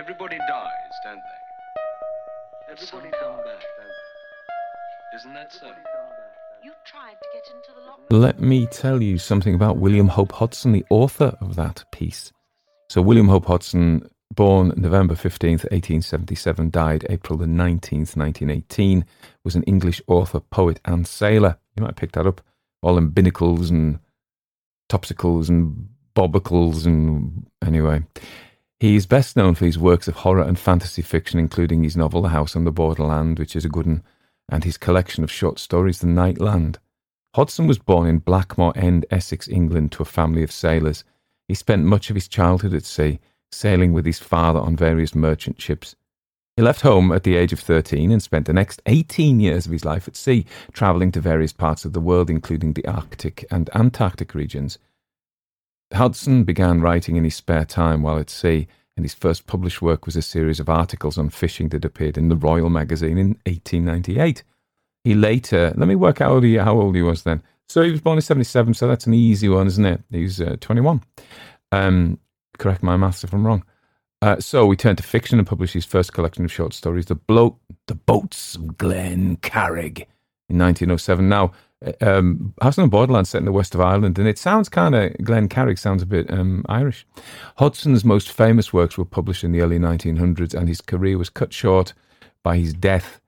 [0.00, 2.72] Everybody dies, don't they?
[2.72, 5.16] Everybody come back, don't they?
[5.18, 5.66] Isn't that so?
[6.64, 10.32] You tried to get into the locked Let me tell you something about William Hope
[10.32, 12.32] Hodgson, the author of that piece.
[12.88, 19.04] So, William Hope Hodgson, born November 15th, 1877, died April the 19th, 1918,
[19.44, 21.58] was an English author, poet, and sailor.
[21.76, 22.40] You might have picked that up.
[22.80, 23.98] All in binnacles and
[24.88, 28.02] topsicles and bobacles and anyway.
[28.80, 32.22] He is best known for his works of horror and fantasy fiction, including his novel
[32.22, 34.02] The House on the Borderland, which is a good one,
[34.48, 36.78] and his collection of short stories The Night Land.
[37.34, 41.04] Hodgson was born in Blackmore End, Essex, England, to a family of sailors.
[41.46, 43.20] He spent much of his childhood at sea,
[43.52, 45.94] sailing with his father on various merchant ships.
[46.56, 49.72] He left home at the age of 13 and spent the next 18 years of
[49.72, 53.68] his life at sea, travelling to various parts of the world, including the Arctic and
[53.74, 54.78] Antarctic regions.
[55.92, 60.06] Hodgson began writing in his spare time while at sea, and his first published work
[60.06, 64.42] was a series of articles on fishing that appeared in the Royal Magazine in 1898.
[65.04, 67.42] He later, let me work out how old he, how old he was then.
[67.68, 70.02] So he was born in 77, so that's an easy one, isn't it?
[70.10, 71.02] He's uh, 21.
[71.72, 72.18] Um,
[72.58, 73.64] correct my maths if I'm wrong.
[74.22, 77.14] Uh, so we turned to fiction and published his first collection of short stories, The,
[77.14, 80.00] Blo- the Boats of Glen Carrig,
[80.48, 81.28] in 1907.
[81.28, 81.52] Now,
[82.00, 85.16] um, on the Borderland set in the west of Ireland, and it sounds kind of
[85.22, 87.06] Glen Carrig sounds a bit um, Irish.
[87.56, 91.52] Hodgson's most famous works were published in the early 1900s, and his career was cut
[91.52, 91.94] short
[92.42, 93.20] by his death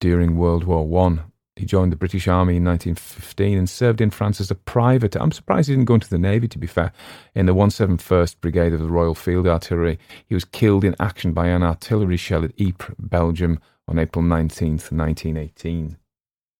[0.00, 1.24] during World War One.
[1.56, 5.16] He joined the British Army in 1915 and served in France as a private.
[5.16, 6.92] I'm surprised he didn't go into the Navy, to be fair.
[7.34, 11.48] In the 171st Brigade of the Royal Field Artillery, he was killed in action by
[11.48, 13.58] an artillery shell at Ypres, Belgium,
[13.88, 15.96] on April 19th, 1918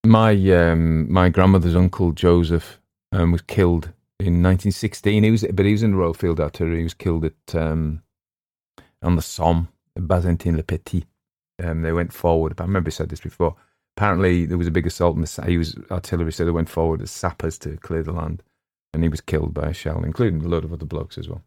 [0.04, 2.80] my um, my grandmother's uncle Joseph
[3.12, 5.22] um, was killed in 1916.
[5.22, 6.78] He was, but he was in the Royal Field Artillery.
[6.78, 8.02] He was killed at um,
[9.02, 11.04] on the Somme, Bazentin Le Petit.
[11.62, 12.54] Um, they went forward.
[12.58, 13.56] I remember I said this before.
[13.96, 17.02] Apparently, there was a big assault, and the, he was artillery, so they went forward
[17.02, 18.44] as sappers to clear the land,
[18.94, 21.42] and he was killed by a shell, including a load of other blokes as well.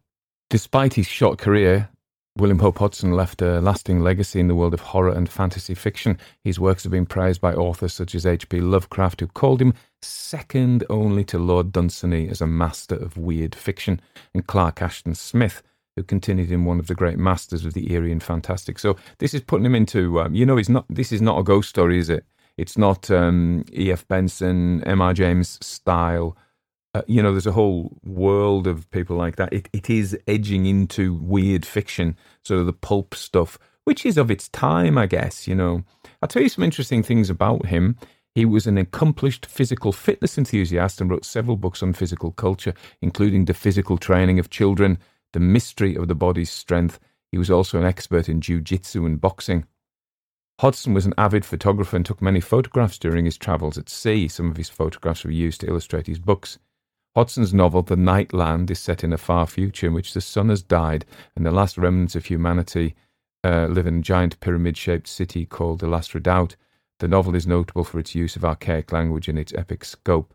[0.50, 1.90] Despite his short career,
[2.38, 6.18] William Hope Hodgson left a lasting legacy in the world of horror and fantasy fiction.
[6.44, 8.62] His works have been praised by authors such as H.P.
[8.62, 14.00] Lovecraft, who called him second only to Lord Dunsany as a master of weird fiction,
[14.34, 15.62] and Clark Ashton Smith,
[15.98, 18.80] who continued him one of the great masters of the eerie and fantastic.
[18.80, 20.86] So this is putting him into, um, you know, it's not.
[20.90, 22.26] This is not a ghost story, is it?
[22.58, 24.08] It's not um, E.F.
[24.08, 25.14] Benson, M.R.
[25.14, 26.38] James style
[26.94, 29.54] uh, you know, there's a whole world of people like that.
[29.54, 34.30] It, it is edging into weird fiction, sort of the pulp stuff, which is of
[34.30, 35.48] its time, I guess.
[35.48, 35.84] You know,
[36.22, 37.98] I'll tell you some interesting things about him.
[38.36, 43.46] He was an accomplished physical fitness enthusiast and wrote several books on physical culture, including
[43.46, 44.98] The Physical Training of Children,
[45.34, 47.00] The Mystery of the Body's Strength.
[47.32, 49.66] He was also an expert in jiu-jitsu and boxing.
[50.60, 54.28] Hodgson was an avid photographer and took many photographs during his travels at sea.
[54.28, 56.60] Some of his photographs were used to illustrate his books.
[57.14, 60.48] Hodgson's novel The Night Land is set in a far future in which the sun
[60.48, 62.96] has died and the last remnants of humanity
[63.44, 66.56] uh, live in a giant pyramid shaped city called the Last Redoubt.
[67.00, 70.34] The novel is notable for its use of archaic language and its epic scope.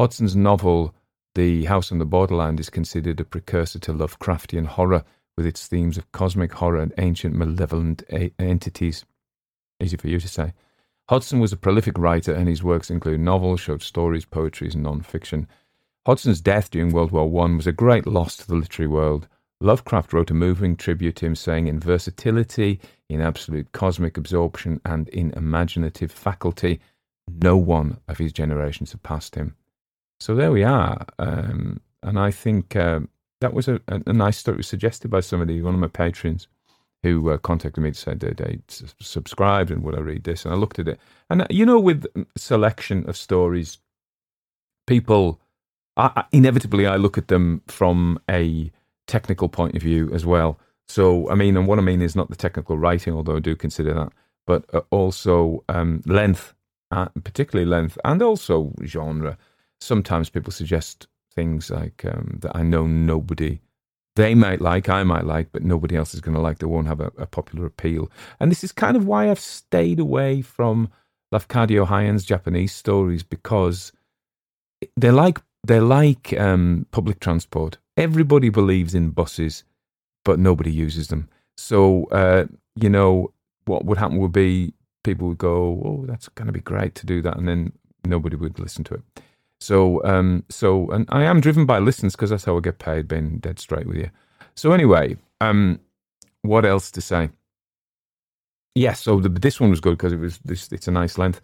[0.00, 0.94] Hodgson's novel
[1.36, 5.04] The House on the Borderland is considered a precursor to Lovecraftian horror
[5.36, 9.04] with its themes of cosmic horror and ancient malevolent a- entities.
[9.80, 10.54] Easy for you to say.
[11.08, 15.02] Hodgson was a prolific writer, and his works include novels, short stories, poetry, and non
[15.02, 15.46] fiction.
[16.06, 19.28] Hodgson's death during World War I was a great loss to the literary world.
[19.60, 25.08] Lovecraft wrote a moving tribute to him, saying, In versatility, in absolute cosmic absorption, and
[25.10, 26.80] in imaginative faculty,
[27.42, 29.54] no one of his generation surpassed him.
[30.18, 31.04] So there we are.
[31.18, 33.00] Um, and I think uh,
[33.42, 34.64] that was a, a, nice story.
[34.64, 36.48] Suggested by somebody, one of my patrons,
[37.02, 40.44] who uh, contacted me to say they, they subscribed and would I read this.
[40.44, 40.98] And I looked at it.
[41.28, 43.78] And, uh, you know, with selection of stories,
[44.86, 45.40] people
[45.96, 48.70] I, inevitably I look at them from a
[49.06, 50.58] technical point of view as well.
[50.88, 53.54] So, I mean, and what I mean is not the technical writing, although I do
[53.54, 54.12] consider that,
[54.46, 56.54] but uh, also um, length,
[56.90, 59.38] uh, particularly length, and also genre.
[59.80, 63.60] Sometimes people suggest things like um, that I know nobody
[64.16, 66.58] they might like, I might like, but nobody else is going to like.
[66.58, 68.10] They won't have a, a, popular appeal.
[68.38, 70.90] And this is kind of why I've stayed away from
[71.32, 73.92] Lafcadio Hearn's Japanese stories because
[74.96, 77.78] they're like they're like um, public transport.
[77.96, 79.64] Everybody believes in buses,
[80.24, 81.28] but nobody uses them.
[81.56, 83.32] So, uh, you know,
[83.66, 84.72] what would happen would be
[85.04, 87.72] people would go, "Oh, that's going to be great to do that," and then
[88.04, 89.02] nobody would listen to it.
[89.60, 93.08] So, um, so, and I am driven by listens because that's how I get paid.
[93.08, 94.10] Being dead straight with you.
[94.54, 95.80] So anyway, um,
[96.42, 97.30] what else to say?
[98.74, 100.72] Yes, so the, this one was good because it was this.
[100.72, 101.40] It's a nice length.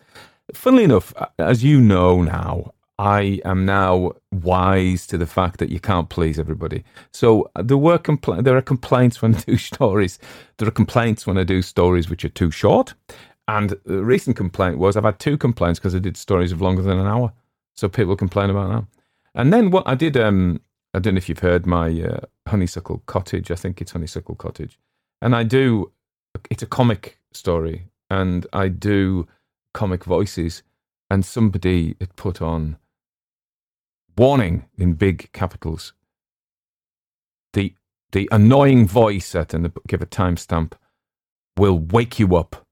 [0.55, 5.81] Funnily enough, as you know now, I am now wise to the fact that you
[5.81, 6.83] can't please everybody.
[7.13, 10.19] So uh, there were compl- there are complaints when I do stories.
[10.57, 12.95] There are complaints when I do stories which are too short.
[13.49, 16.83] And the recent complaint was I've had two complaints because I did stories of longer
[16.83, 17.33] than an hour.
[17.75, 18.85] So people complain about that.
[19.35, 20.61] And then what I did, um,
[20.95, 23.51] I don't know if you've heard my uh, Honeysuckle Cottage.
[23.51, 24.79] I think it's Honeysuckle Cottage,
[25.21, 25.93] and I do.
[26.51, 29.29] It's a comic story, and I do
[29.75, 30.63] comic voices.
[31.09, 32.79] And somebody had put on
[34.17, 35.93] warning in big capitals.
[37.53, 37.75] The
[38.13, 40.73] the annoying voice set and give a timestamp
[41.57, 42.65] will wake you up.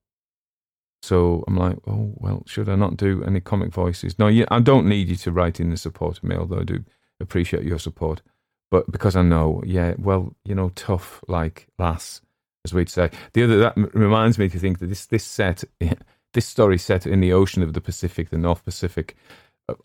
[1.03, 4.19] So I'm like, oh well, should I not do any comic voices?
[4.19, 6.85] No, I don't need you to write in the support mail, though I do
[7.21, 8.23] appreciate your support.
[8.71, 12.23] But because I know, yeah, well, you know, tough like lass,
[12.65, 13.11] as we'd say.
[13.35, 15.63] The other that reminds me to think that this this set,
[16.33, 19.15] this story set in the ocean of the Pacific, the North Pacific,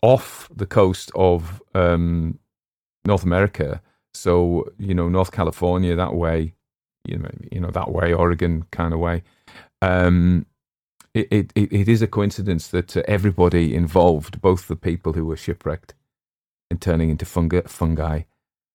[0.02, 2.38] off the coast of um,
[3.04, 3.82] North America.
[4.14, 6.54] So you know, North California that way,
[7.04, 9.22] you know, you know that way, Oregon kind of way.
[9.82, 10.46] Um,
[11.12, 15.36] it, it, it is a coincidence that uh, everybody involved, both the people who were
[15.36, 15.94] shipwrecked
[16.70, 18.22] and turning into fungi, fungi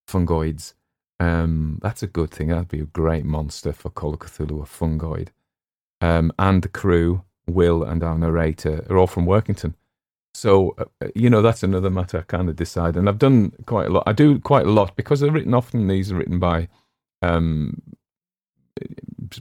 [0.09, 0.73] fungoids,
[1.19, 2.49] um, that's a good thing.
[2.49, 5.29] That'd be a great monster for Call of Cthulhu, a fungoid.
[6.01, 9.75] Um, and the crew, Will and our narrator, are all from Workington.
[10.35, 12.97] So, uh, you know, that's another matter I kind of decide.
[12.97, 14.03] And I've done quite a lot.
[14.05, 16.67] I do quite a lot because they're written, often these are written by
[17.21, 17.81] um,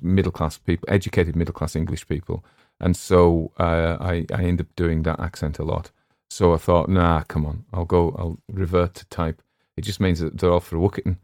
[0.01, 2.45] middle class people, educated middle class English people.
[2.81, 5.91] And so uh, I, I end up doing that accent a lot.
[6.31, 9.43] So I thought, nah, come on, I'll go, I'll revert to type.
[9.77, 11.17] It just means that they're all for Wookitten.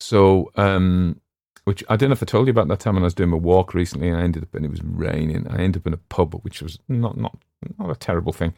[0.00, 1.20] So, um,
[1.64, 3.32] which I don't know if I told you about that time when I was doing
[3.32, 5.46] a walk recently and I ended up, and it was raining.
[5.48, 7.38] I ended up in a pub, which was not, not
[7.78, 8.54] not a terrible thing.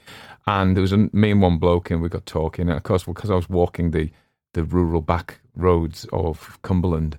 [0.46, 2.68] And there was a, me and one bloke, and we got talking.
[2.68, 4.10] And of course, because I was walking the
[4.54, 7.18] the rural back roads of Cumberland,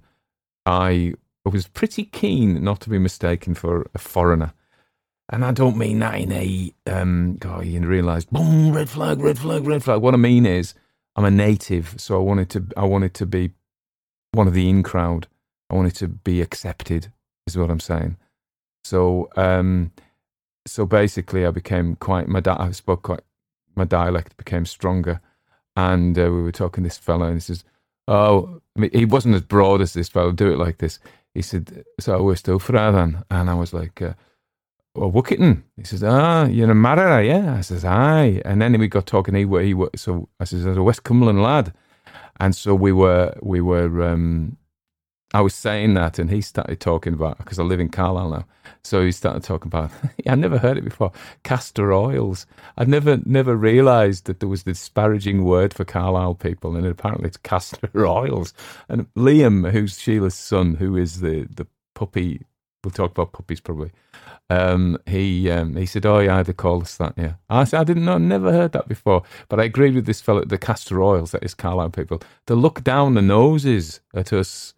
[0.65, 1.13] I
[1.45, 4.53] was pretty keen not to be mistaken for a foreigner.
[5.29, 9.37] And I don't mean that in a um, God, you realise, boom, red flag, red
[9.37, 10.01] flag, red flag.
[10.01, 10.73] What I mean is,
[11.15, 13.51] I'm a native, so I wanted to, I wanted to be
[14.31, 15.27] one of the in crowd.
[15.69, 17.11] I wanted to be accepted,
[17.45, 18.17] is what I'm saying.
[18.85, 19.91] So, um,
[20.67, 23.21] so basically, I became quite my di- I spoke quite
[23.75, 25.21] my dialect became stronger,
[25.75, 27.63] and uh, we were talking to this fellow, and he says,
[28.07, 30.31] "Oh, I mean, he wasn't as broad as this fellow.
[30.31, 30.99] Do it like this."
[31.33, 34.01] He said, "So we're still then," and I was like.
[34.01, 34.13] Uh,
[34.97, 35.61] well, Wookitten.
[35.77, 37.55] He says, ah, you're a Mariner, yeah?
[37.57, 38.41] I says, aye.
[38.43, 41.43] And then we got talking, he, he, was so I says, as a West Cumberland
[41.43, 41.71] lad.
[42.39, 44.57] And so we were, we were, um,
[45.33, 48.45] I was saying that, and he started talking about because I live in Carlisle now.
[48.83, 49.91] So he started talking about.
[50.27, 51.11] I never heard it before.
[51.43, 52.45] Castor oils.
[52.77, 57.27] I'd never never realised that there was this disparaging word for Carlisle people, and apparently
[57.27, 58.53] it's castor oils.
[58.87, 62.45] And Liam, who's Sheila's son, who is the the puppy.
[62.83, 63.91] We'll talk about puppies probably.
[64.49, 67.83] Um, he um, he said, "Oh yeah, they call us that." Yeah, I said, "I
[67.83, 70.45] didn't know, never heard that before." But I agreed with this fellow.
[70.45, 74.73] The castor oils, that is Carlisle people, to look down the noses at us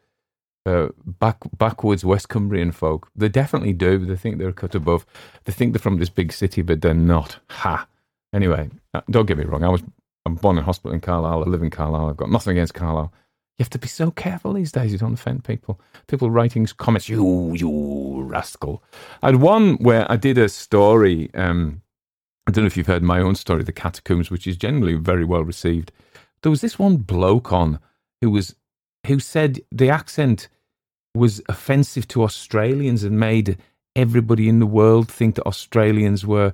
[0.69, 3.09] uh, back backwards West Cumbrian folk.
[3.15, 4.05] They definitely do.
[4.05, 5.05] They think they're cut above.
[5.45, 7.39] They think they're from this big city, but they're not.
[7.49, 7.87] Ha.
[8.33, 9.63] Anyway, uh, don't get me wrong.
[9.63, 9.83] I was
[10.25, 11.43] I'm born in hospital in Carlisle.
[11.43, 12.09] I live in Carlisle.
[12.09, 13.11] I've got nothing against Carlisle.
[13.57, 14.91] You have to be so careful these days.
[14.91, 15.81] You don't offend people.
[16.07, 18.83] People writing comments, you you rascal.
[19.21, 21.29] I had one where I did a story.
[21.33, 21.81] Um,
[22.47, 25.25] I don't know if you've heard my own story, The Catacombs, which is generally very
[25.25, 25.91] well received.
[26.41, 27.79] There was this one bloke on
[28.21, 28.55] who was
[29.07, 30.47] who said the accent
[31.15, 33.57] was offensive to Australians and made
[33.95, 36.53] everybody in the world think that Australians were.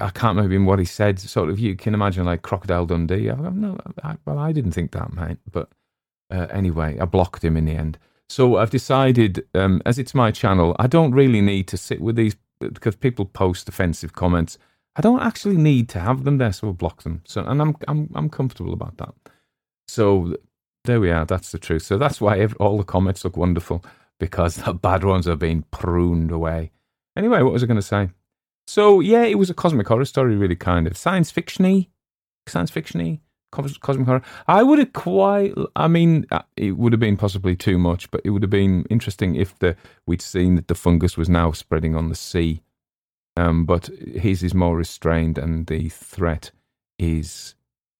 [0.00, 1.18] I can't remember what he said.
[1.18, 3.30] Sort of, you can imagine like Crocodile Dundee.
[3.30, 5.38] I, no, I, well, I didn't think that, mate.
[5.50, 5.70] But
[6.30, 7.98] uh, anyway, I blocked him in the end.
[8.28, 12.16] So I've decided, um, as it's my channel, I don't really need to sit with
[12.16, 14.58] these because people post offensive comments.
[14.96, 17.22] I don't actually need to have them there, so I'll block them.
[17.26, 19.14] So, and I'm I'm I'm comfortable about that.
[19.88, 20.36] So
[20.86, 21.24] there we are.
[21.26, 21.82] That's the truth.
[21.82, 23.84] So that's why every, all the comments look wonderful
[24.18, 26.72] because the bad ones are being pruned away.
[27.16, 28.10] Anyway, what was I going to say?
[28.66, 31.88] So yeah, it was a cosmic horror story, really kind of science fictiony,
[32.46, 33.20] science fictiony.
[33.52, 34.22] cos- cosmic horror.
[34.48, 35.54] I would have quite.
[35.76, 38.84] I mean, uh, it would have been possibly too much, but it would have been
[38.90, 39.76] interesting if the
[40.06, 42.62] we'd seen that the fungus was now spreading on the sea.
[43.36, 46.50] Um, but his is more restrained, and the threat
[46.98, 47.54] is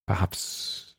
[0.06, 0.95] perhaps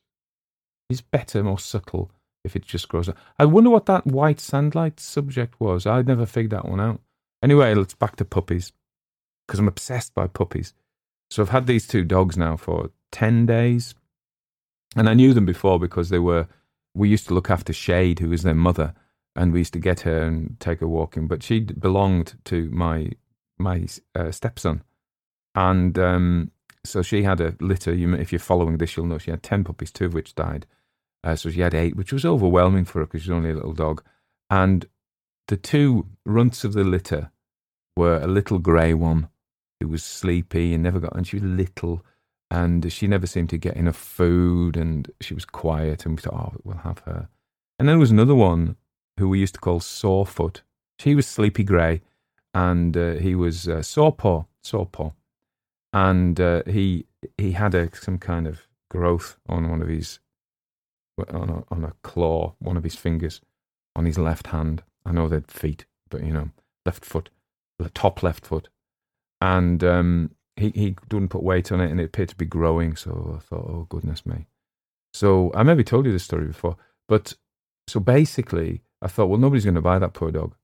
[0.90, 2.12] is better, more subtle
[2.44, 3.18] if it just grows up.
[3.38, 5.86] I wonder what that white sandlight subject was.
[5.86, 7.02] I never figured that one out.
[7.44, 8.72] Anyway, let's back to puppies
[9.46, 10.74] because I'm obsessed by puppies.
[11.30, 13.96] So I've had these two dogs now for 10 days.
[14.96, 16.48] And I knew them before because they were,
[16.96, 18.94] we used to look after Shade, who was their mother,
[19.36, 21.28] and we used to get her and take her walking.
[21.28, 23.12] But she belonged to my
[23.60, 24.84] my uh, stepson.
[25.56, 26.52] And um,
[26.88, 27.94] so she had a litter.
[27.94, 30.66] You, if you're following this, you'll know she had 10 puppies, two of which died.
[31.24, 33.74] Uh, so she had eight, which was overwhelming for her because she's only a little
[33.74, 34.04] dog.
[34.50, 34.88] And
[35.48, 37.32] the two runts of the litter
[37.96, 39.30] were a little grey one
[39.80, 42.06] who was sleepy and never got, and she was little,
[42.50, 46.34] and she never seemed to get enough food, and she was quiet, and we thought,
[46.34, 47.30] oh, we'll have her.
[47.78, 48.76] And then there was another one
[49.18, 50.62] who we used to call Sorefoot.
[51.00, 52.02] She was sleepy grey,
[52.54, 55.14] and uh, he was uh, Sorepaw, Sorepaw,
[55.94, 57.06] and uh, he
[57.38, 60.20] he had a, some kind of growth on one of his
[61.30, 63.42] on a, on a claw, one of his fingers,
[63.96, 64.84] on his left hand.
[65.06, 66.50] I know they're feet, but you know,
[66.86, 67.30] left foot,
[67.80, 68.70] the top left foot,
[69.42, 72.96] and um, he he didn't put weight on it, and it appeared to be growing.
[72.96, 74.48] So I thought, oh goodness me.
[75.14, 76.78] So I maybe told you this story before,
[77.08, 77.34] but
[77.88, 80.56] so basically, I thought, well, nobody's going to buy that poor dog,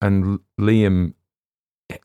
[0.00, 1.14] and Liam.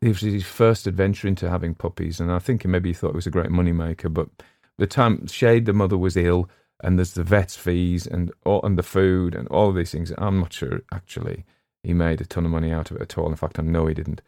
[0.02, 3.16] It was his first adventure into having puppies, and I think maybe he thought it
[3.16, 4.14] was a great moneymaker.
[4.14, 4.30] But
[4.78, 6.50] the time Shade, the mother, was ill,
[6.84, 10.12] and there's the vet's fees and all, and the food and all of these things.
[10.18, 11.46] I'm not sure actually
[11.84, 13.30] he made a ton of money out of it at all.
[13.30, 14.22] In fact, I know he didn't.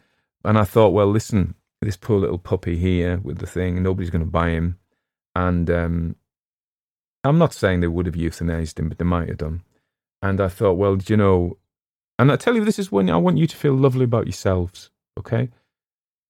[0.43, 4.23] And I thought, well, listen, this poor little puppy here with the thing, nobody's going
[4.23, 4.77] to buy him.
[5.35, 6.15] And um,
[7.23, 9.63] I'm not saying they would have euthanized him, but they might have done.
[10.21, 11.57] And I thought, well, do you know,
[12.17, 14.89] and I tell you, this is when I want you to feel lovely about yourselves,
[15.17, 15.49] okay?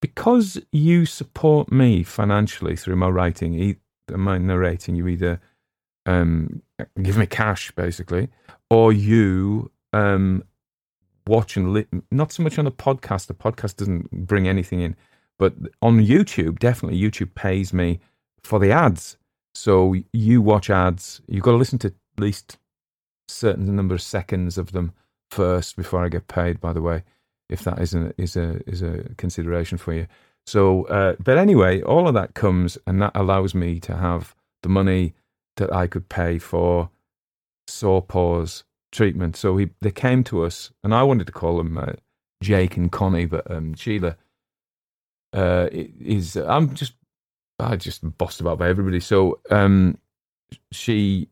[0.01, 3.77] Because you support me financially through my writing,
[4.09, 5.39] my narrating, you either
[6.05, 6.61] um,
[7.01, 8.29] give me cash, basically,
[8.69, 10.43] or you um,
[11.27, 13.27] watch and li- not so much on the podcast.
[13.27, 14.95] The podcast doesn't bring anything in,
[15.37, 17.99] but on YouTube, definitely YouTube pays me
[18.43, 19.17] for the ads.
[19.55, 21.21] So you watch ads.
[21.27, 22.57] You've got to listen to at least
[23.27, 24.93] certain number of seconds of them
[25.31, 26.61] first before I get paid.
[26.61, 27.03] By the way,
[27.49, 30.07] if that is a is a is a consideration for you.
[30.45, 34.33] So, uh, but anyway, all of that comes, and that allows me to have
[34.63, 35.13] the money
[35.57, 36.89] that I could pay for
[37.67, 39.35] Sorepaws treatment.
[39.35, 41.93] So he, they came to us, and I wanted to call them uh,
[42.41, 44.15] Jake and Connie, but um, Sheila
[45.33, 46.37] uh, is.
[46.37, 46.93] I'm just,
[47.59, 49.01] I just bossed about by everybody.
[49.01, 49.97] So um,
[50.71, 51.27] she,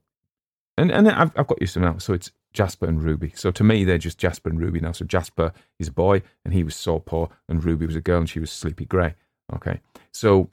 [0.78, 1.97] and and I've, I've got used to now.
[1.99, 3.34] So it's Jasper and Ruby.
[3.36, 4.93] So to me, they're just Jasper and Ruby now.
[4.93, 8.20] So Jasper is a boy, and he was so poor, and Ruby was a girl,
[8.20, 9.14] and she was Sleepy Grey.
[9.53, 9.82] Okay,
[10.12, 10.49] so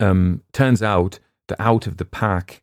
[0.00, 2.62] um, turns out that out of the pack,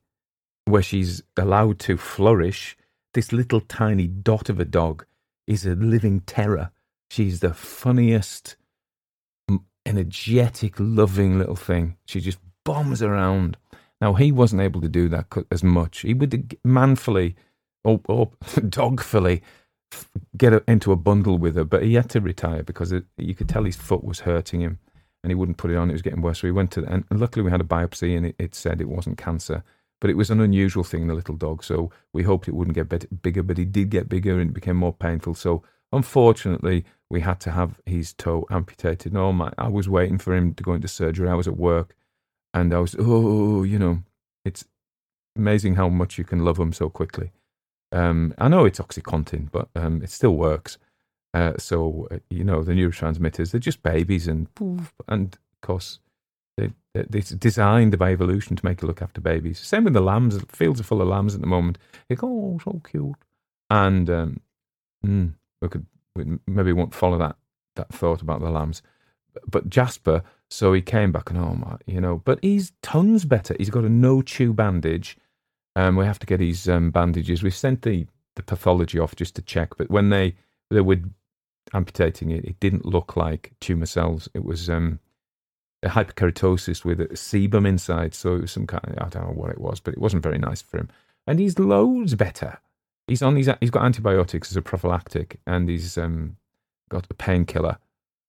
[0.65, 2.77] where she's allowed to flourish,
[3.13, 5.05] this little tiny dot of a dog
[5.47, 6.71] is a living terror.
[7.09, 8.55] She's the funniest,
[9.85, 11.97] energetic, loving little thing.
[12.05, 13.57] She just bombs around.
[14.01, 15.99] Now, he wasn't able to do that as much.
[15.99, 17.35] He would manfully
[17.85, 19.41] or, oh, or oh, dogfully
[20.35, 23.47] get into a bundle with her, but he had to retire because it, you could
[23.47, 24.79] tell his foot was hurting him
[25.23, 25.89] and he wouldn't put it on.
[25.89, 26.41] It was getting worse.
[26.41, 28.89] So he went to, and luckily we had a biopsy and it, it said it
[28.89, 29.63] wasn't cancer.
[30.01, 32.75] But it was an unusual thing in the little dog, so we hoped it wouldn't
[32.75, 35.35] get bit, bigger, but it did get bigger and it became more painful.
[35.35, 39.13] So unfortunately, we had to have his toe amputated.
[39.13, 41.29] No, my, I was waiting for him to go into surgery.
[41.29, 41.95] I was at work,
[42.53, 44.03] and I was, oh, you know,
[44.43, 44.65] it's
[45.35, 47.31] amazing how much you can love them so quickly.
[47.91, 50.77] Um, I know it's oxytocin, but um, it still works.
[51.33, 54.47] Uh, so uh, you know the neurotransmitters, they're just babies, and
[55.07, 55.99] and of course
[56.57, 59.59] they, it's designed by evolution to make you look after babies.
[59.59, 60.39] Same with the lambs.
[60.49, 61.77] Fields are full of lambs at the moment.
[62.09, 63.15] You go, oh, so cute.
[63.69, 64.39] And um,
[65.05, 67.35] mm, we could we maybe won't follow that
[67.75, 68.81] that thought about the lambs.
[69.45, 73.55] But Jasper, so he came back and oh my, you know, but he's tons better.
[73.57, 75.17] He's got a no chew bandage.
[75.75, 77.43] Um, we have to get his um, bandages.
[77.43, 80.35] We sent the the pathology off just to check, but when they
[80.69, 80.97] they were
[81.73, 84.27] amputating it, it didn't look like tumor cells.
[84.33, 84.99] It was um,
[85.83, 88.13] a hyperkeratosis with a sebum inside.
[88.13, 90.23] So it was some kind of, I don't know what it was, but it wasn't
[90.23, 90.89] very nice for him.
[91.27, 92.59] And he's loads better.
[93.07, 96.37] He's on these, he's got antibiotics as a prophylactic and he's um,
[96.89, 97.77] got a painkiller,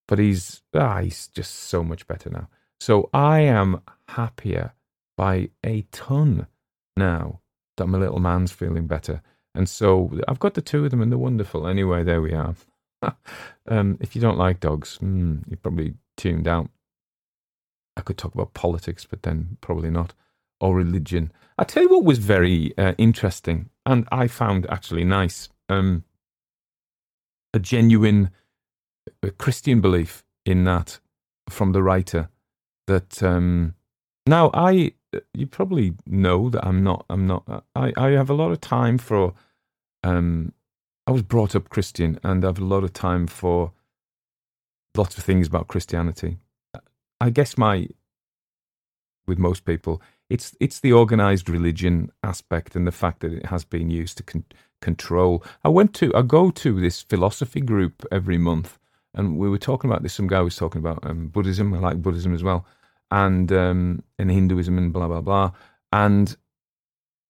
[0.06, 2.48] but he's, ah, he's just so much better now.
[2.78, 4.74] So I am happier
[5.16, 6.46] by a ton
[6.96, 7.40] now
[7.76, 9.22] that my little man's feeling better.
[9.54, 11.66] And so I've got the two of them and they're wonderful.
[11.66, 12.54] Anyway, there we are.
[13.68, 16.68] um, if you don't like dogs, mm, you're probably tuned out.
[17.96, 20.14] I could talk about politics, but then probably not,
[20.60, 21.32] or religion.
[21.58, 26.04] I tell you what was very uh, interesting, and I found actually nice um,
[27.54, 28.30] a genuine
[29.24, 31.00] uh, Christian belief in that
[31.48, 32.28] from the writer.
[32.86, 33.74] That um,
[34.26, 34.92] now I,
[35.34, 37.06] you probably know that I'm not.
[37.10, 37.64] I'm not.
[37.74, 39.34] I, I have a lot of time for.
[40.04, 40.52] Um,
[41.06, 43.72] I was brought up Christian, and I have a lot of time for
[44.96, 46.38] lots of things about Christianity.
[47.20, 47.88] I guess my,
[49.26, 53.64] with most people, it's it's the organized religion aspect and the fact that it has
[53.64, 54.44] been used to con-
[54.82, 55.44] control.
[55.64, 58.78] I went to I go to this philosophy group every month,
[59.14, 60.14] and we were talking about this.
[60.14, 61.74] Some guy was talking about um, Buddhism.
[61.74, 62.66] I like Buddhism as well,
[63.10, 65.52] and um, and Hinduism and blah blah blah.
[65.92, 66.36] And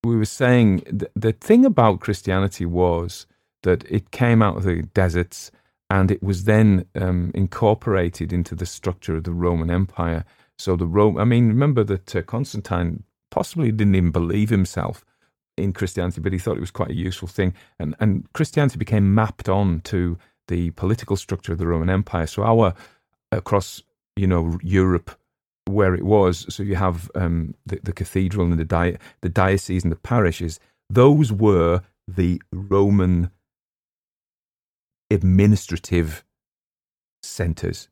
[0.03, 3.27] we were saying th- the thing about Christianity was
[3.63, 5.51] that it came out of the deserts
[5.89, 10.25] and it was then um, incorporated into the structure of the Roman Empire.
[10.57, 15.05] So the Rome, I mean, remember that uh, Constantine possibly didn't even believe himself
[15.57, 19.13] in Christianity, but he thought it was quite a useful thing, and and Christianity became
[19.13, 20.17] mapped on to
[20.47, 22.27] the political structure of the Roman Empire.
[22.27, 22.73] So our
[23.31, 23.81] across
[24.15, 25.16] you know Europe
[25.67, 29.83] where it was, so you have um, the, the cathedral and the di- the diocese
[29.83, 30.59] and the parishes.
[30.89, 33.31] Those were the Roman
[35.09, 36.23] administrative
[37.21, 37.89] centers.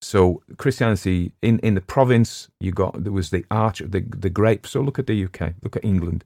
[0.00, 4.66] So Christianity in, in the province, you got there was the arch the the great.
[4.66, 6.24] So look at the UK, look at England,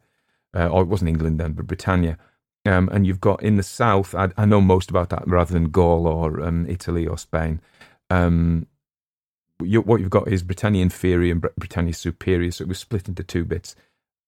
[0.55, 2.19] uh, or it wasn't England then, but Britannia.
[2.67, 4.15] Um, and you've got in the south.
[4.15, 7.59] I, I, know most about that rather than Gaul or um, Italy or Spain.
[8.11, 8.67] Um,
[9.63, 12.51] you, what you've got is Britannia Inferior and Britannia Superior.
[12.51, 13.75] So it was split into two bits.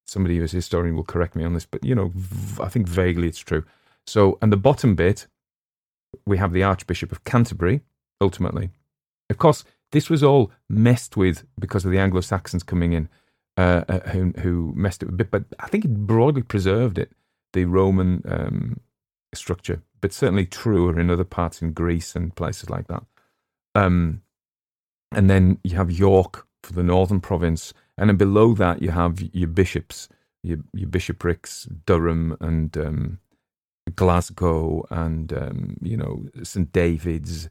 [0.05, 2.11] Somebody who's a historian will correct me on this, but you know,
[2.59, 3.63] I think vaguely it's true.
[4.05, 5.27] So, and the bottom bit
[6.25, 7.81] we have the Archbishop of Canterbury,
[8.21, 8.69] ultimately.
[9.29, 13.09] Of course, this was all messed with because of the Anglo Saxons coming in,
[13.57, 17.11] uh, uh, who, who, messed it a bit, but I think it broadly preserved it,
[17.53, 18.79] the Roman um,
[19.33, 23.03] structure, but certainly truer in other parts in Greece and places like that.
[23.75, 24.21] Um,
[25.15, 29.21] and then you have York for the northern province, and then below that you have
[29.33, 30.09] your bishops,
[30.43, 33.19] your, your bishoprics, Durham and um,
[33.95, 37.49] Glasgow and um, you know St David's,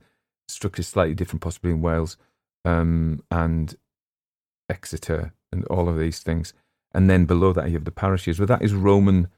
[0.48, 2.16] structure slightly different, possibly in Wales,
[2.64, 3.74] um, and
[4.68, 6.54] Exeter, and all of these things.
[6.94, 8.38] And then below that you have the parishes.
[8.38, 9.28] Well, that is Roman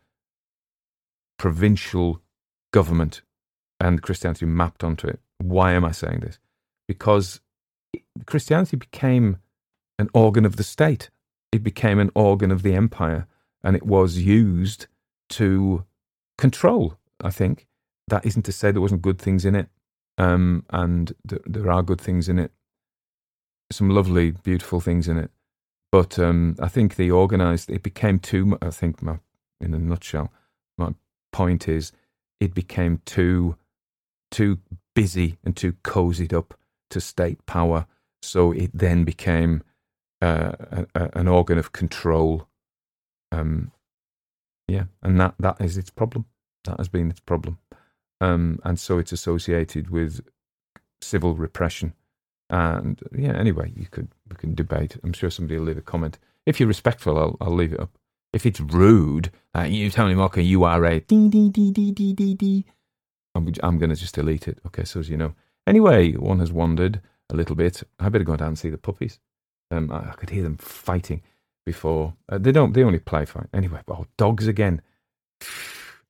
[1.38, 2.20] provincial
[2.72, 3.22] government,
[3.80, 5.20] and Christianity mapped onto it.
[5.38, 6.38] Why am I saying this?
[6.88, 7.40] Because
[8.26, 9.38] Christianity became
[9.98, 11.10] an organ of the state.
[11.52, 13.26] It became an organ of the empire,
[13.62, 14.86] and it was used
[15.30, 15.84] to
[16.38, 16.98] control.
[17.22, 17.66] I think
[18.08, 19.68] that isn't to say there wasn't good things in it,
[20.18, 22.52] um, and th- there are good things in it.
[23.70, 25.30] Some lovely, beautiful things in it,
[25.90, 28.58] but um, I think the organised it became too.
[28.60, 29.18] I think my,
[29.60, 30.32] in a nutshell,
[30.76, 30.94] my
[31.32, 31.92] point is
[32.40, 33.56] it became too
[34.30, 34.58] too
[34.94, 36.54] busy and too cozied up
[36.90, 37.86] to state power.
[38.24, 39.62] So it then became
[40.22, 42.48] uh, a, a, an organ of control.
[43.32, 43.72] Um,
[44.68, 46.26] yeah, and that that is its problem.
[46.64, 47.58] That has been its problem,
[48.20, 50.20] um, and so it's associated with
[51.02, 51.92] civil repression.
[52.48, 54.96] And yeah, anyway, you could we can debate.
[55.02, 56.18] I'm sure somebody will leave a comment.
[56.46, 57.98] If you're respectful, I'll I'll leave it up.
[58.32, 62.14] If it's rude, uh, you Tony Mocker, you are a dee dee dee dee dee
[62.14, 62.64] dee dee.
[63.34, 64.58] I'm I'm going to just delete it.
[64.66, 65.34] Okay, so as you know.
[65.66, 67.00] Anyway, one has wandered
[67.30, 67.82] a little bit.
[67.98, 69.18] I better go down and see the puppies.
[69.70, 71.22] Um, I, I could hear them fighting
[71.64, 72.14] before.
[72.28, 72.72] Uh, they don't.
[72.72, 73.80] They only play fight anyway.
[73.88, 74.82] Oh, dogs again.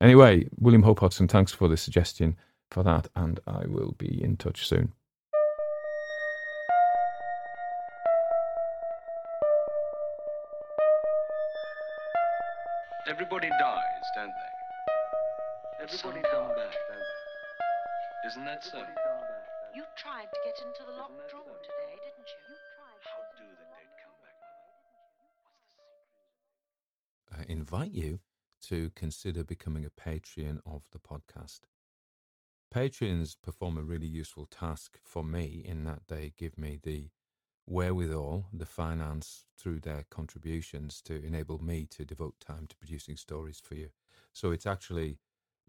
[0.01, 2.37] Anyway, William Hope Hodgson, thanks for the suggestion
[2.71, 4.93] for that, and I will be in touch soon.
[13.07, 15.85] Everybody dies, don't they?
[15.85, 18.29] Everybody come back, don't they?
[18.29, 18.79] Isn't that so?
[19.75, 22.55] You tried to get into the locked room today, didn't you?
[22.55, 23.03] You tried.
[23.03, 24.15] How do the dead come
[27.33, 28.21] back, I invite you
[28.69, 31.63] to consider becoming a Patreon of the podcast.
[32.73, 37.09] Patreons perform a really useful task for me in that they give me the
[37.67, 43.61] wherewithal, the finance through their contributions to enable me to devote time to producing stories
[43.61, 43.91] for you.
[44.33, 45.19] So it's actually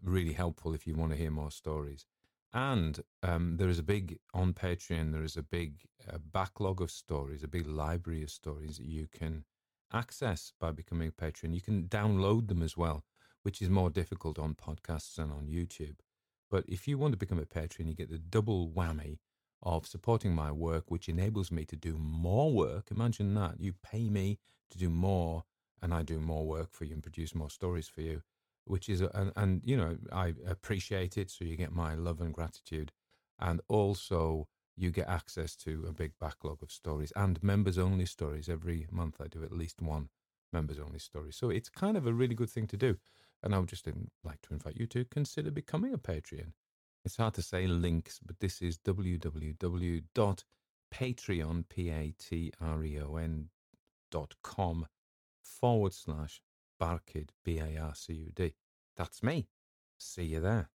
[0.00, 2.06] really helpful if you want to hear more stories.
[2.52, 6.90] And um, there is a big, on Patreon, there is a big uh, backlog of
[6.90, 9.44] stories, a big library of stories that you can
[9.92, 11.52] access by becoming a patron.
[11.52, 13.04] You can download them as well,
[13.42, 15.96] which is more difficult on podcasts and on YouTube.
[16.50, 19.18] But if you want to become a patron, you get the double whammy
[19.62, 22.90] of supporting my work, which enables me to do more work.
[22.90, 23.60] Imagine that.
[23.60, 24.38] You pay me
[24.70, 25.44] to do more,
[25.82, 28.22] and I do more work for you and produce more stories for you,
[28.66, 31.30] which is, and, and you know, I appreciate it.
[31.30, 32.92] So you get my love and gratitude.
[33.38, 38.48] And also, you get access to a big backlog of stories and members only stories.
[38.48, 40.08] Every month, I do at least one
[40.52, 41.32] members only story.
[41.32, 42.98] So it's kind of a really good thing to do.
[43.42, 43.86] And I would just
[44.24, 46.52] like to invite you to consider becoming a Patreon.
[47.04, 50.04] It's hard to say links, but this is www.patreon,
[51.68, 53.48] P-A-T-R-E-O-N
[54.10, 54.86] dot com
[55.42, 56.40] forward slash
[56.80, 58.54] Barcud, B-A-R-C-U-D.
[58.96, 59.48] That's me.
[59.98, 60.70] See you there.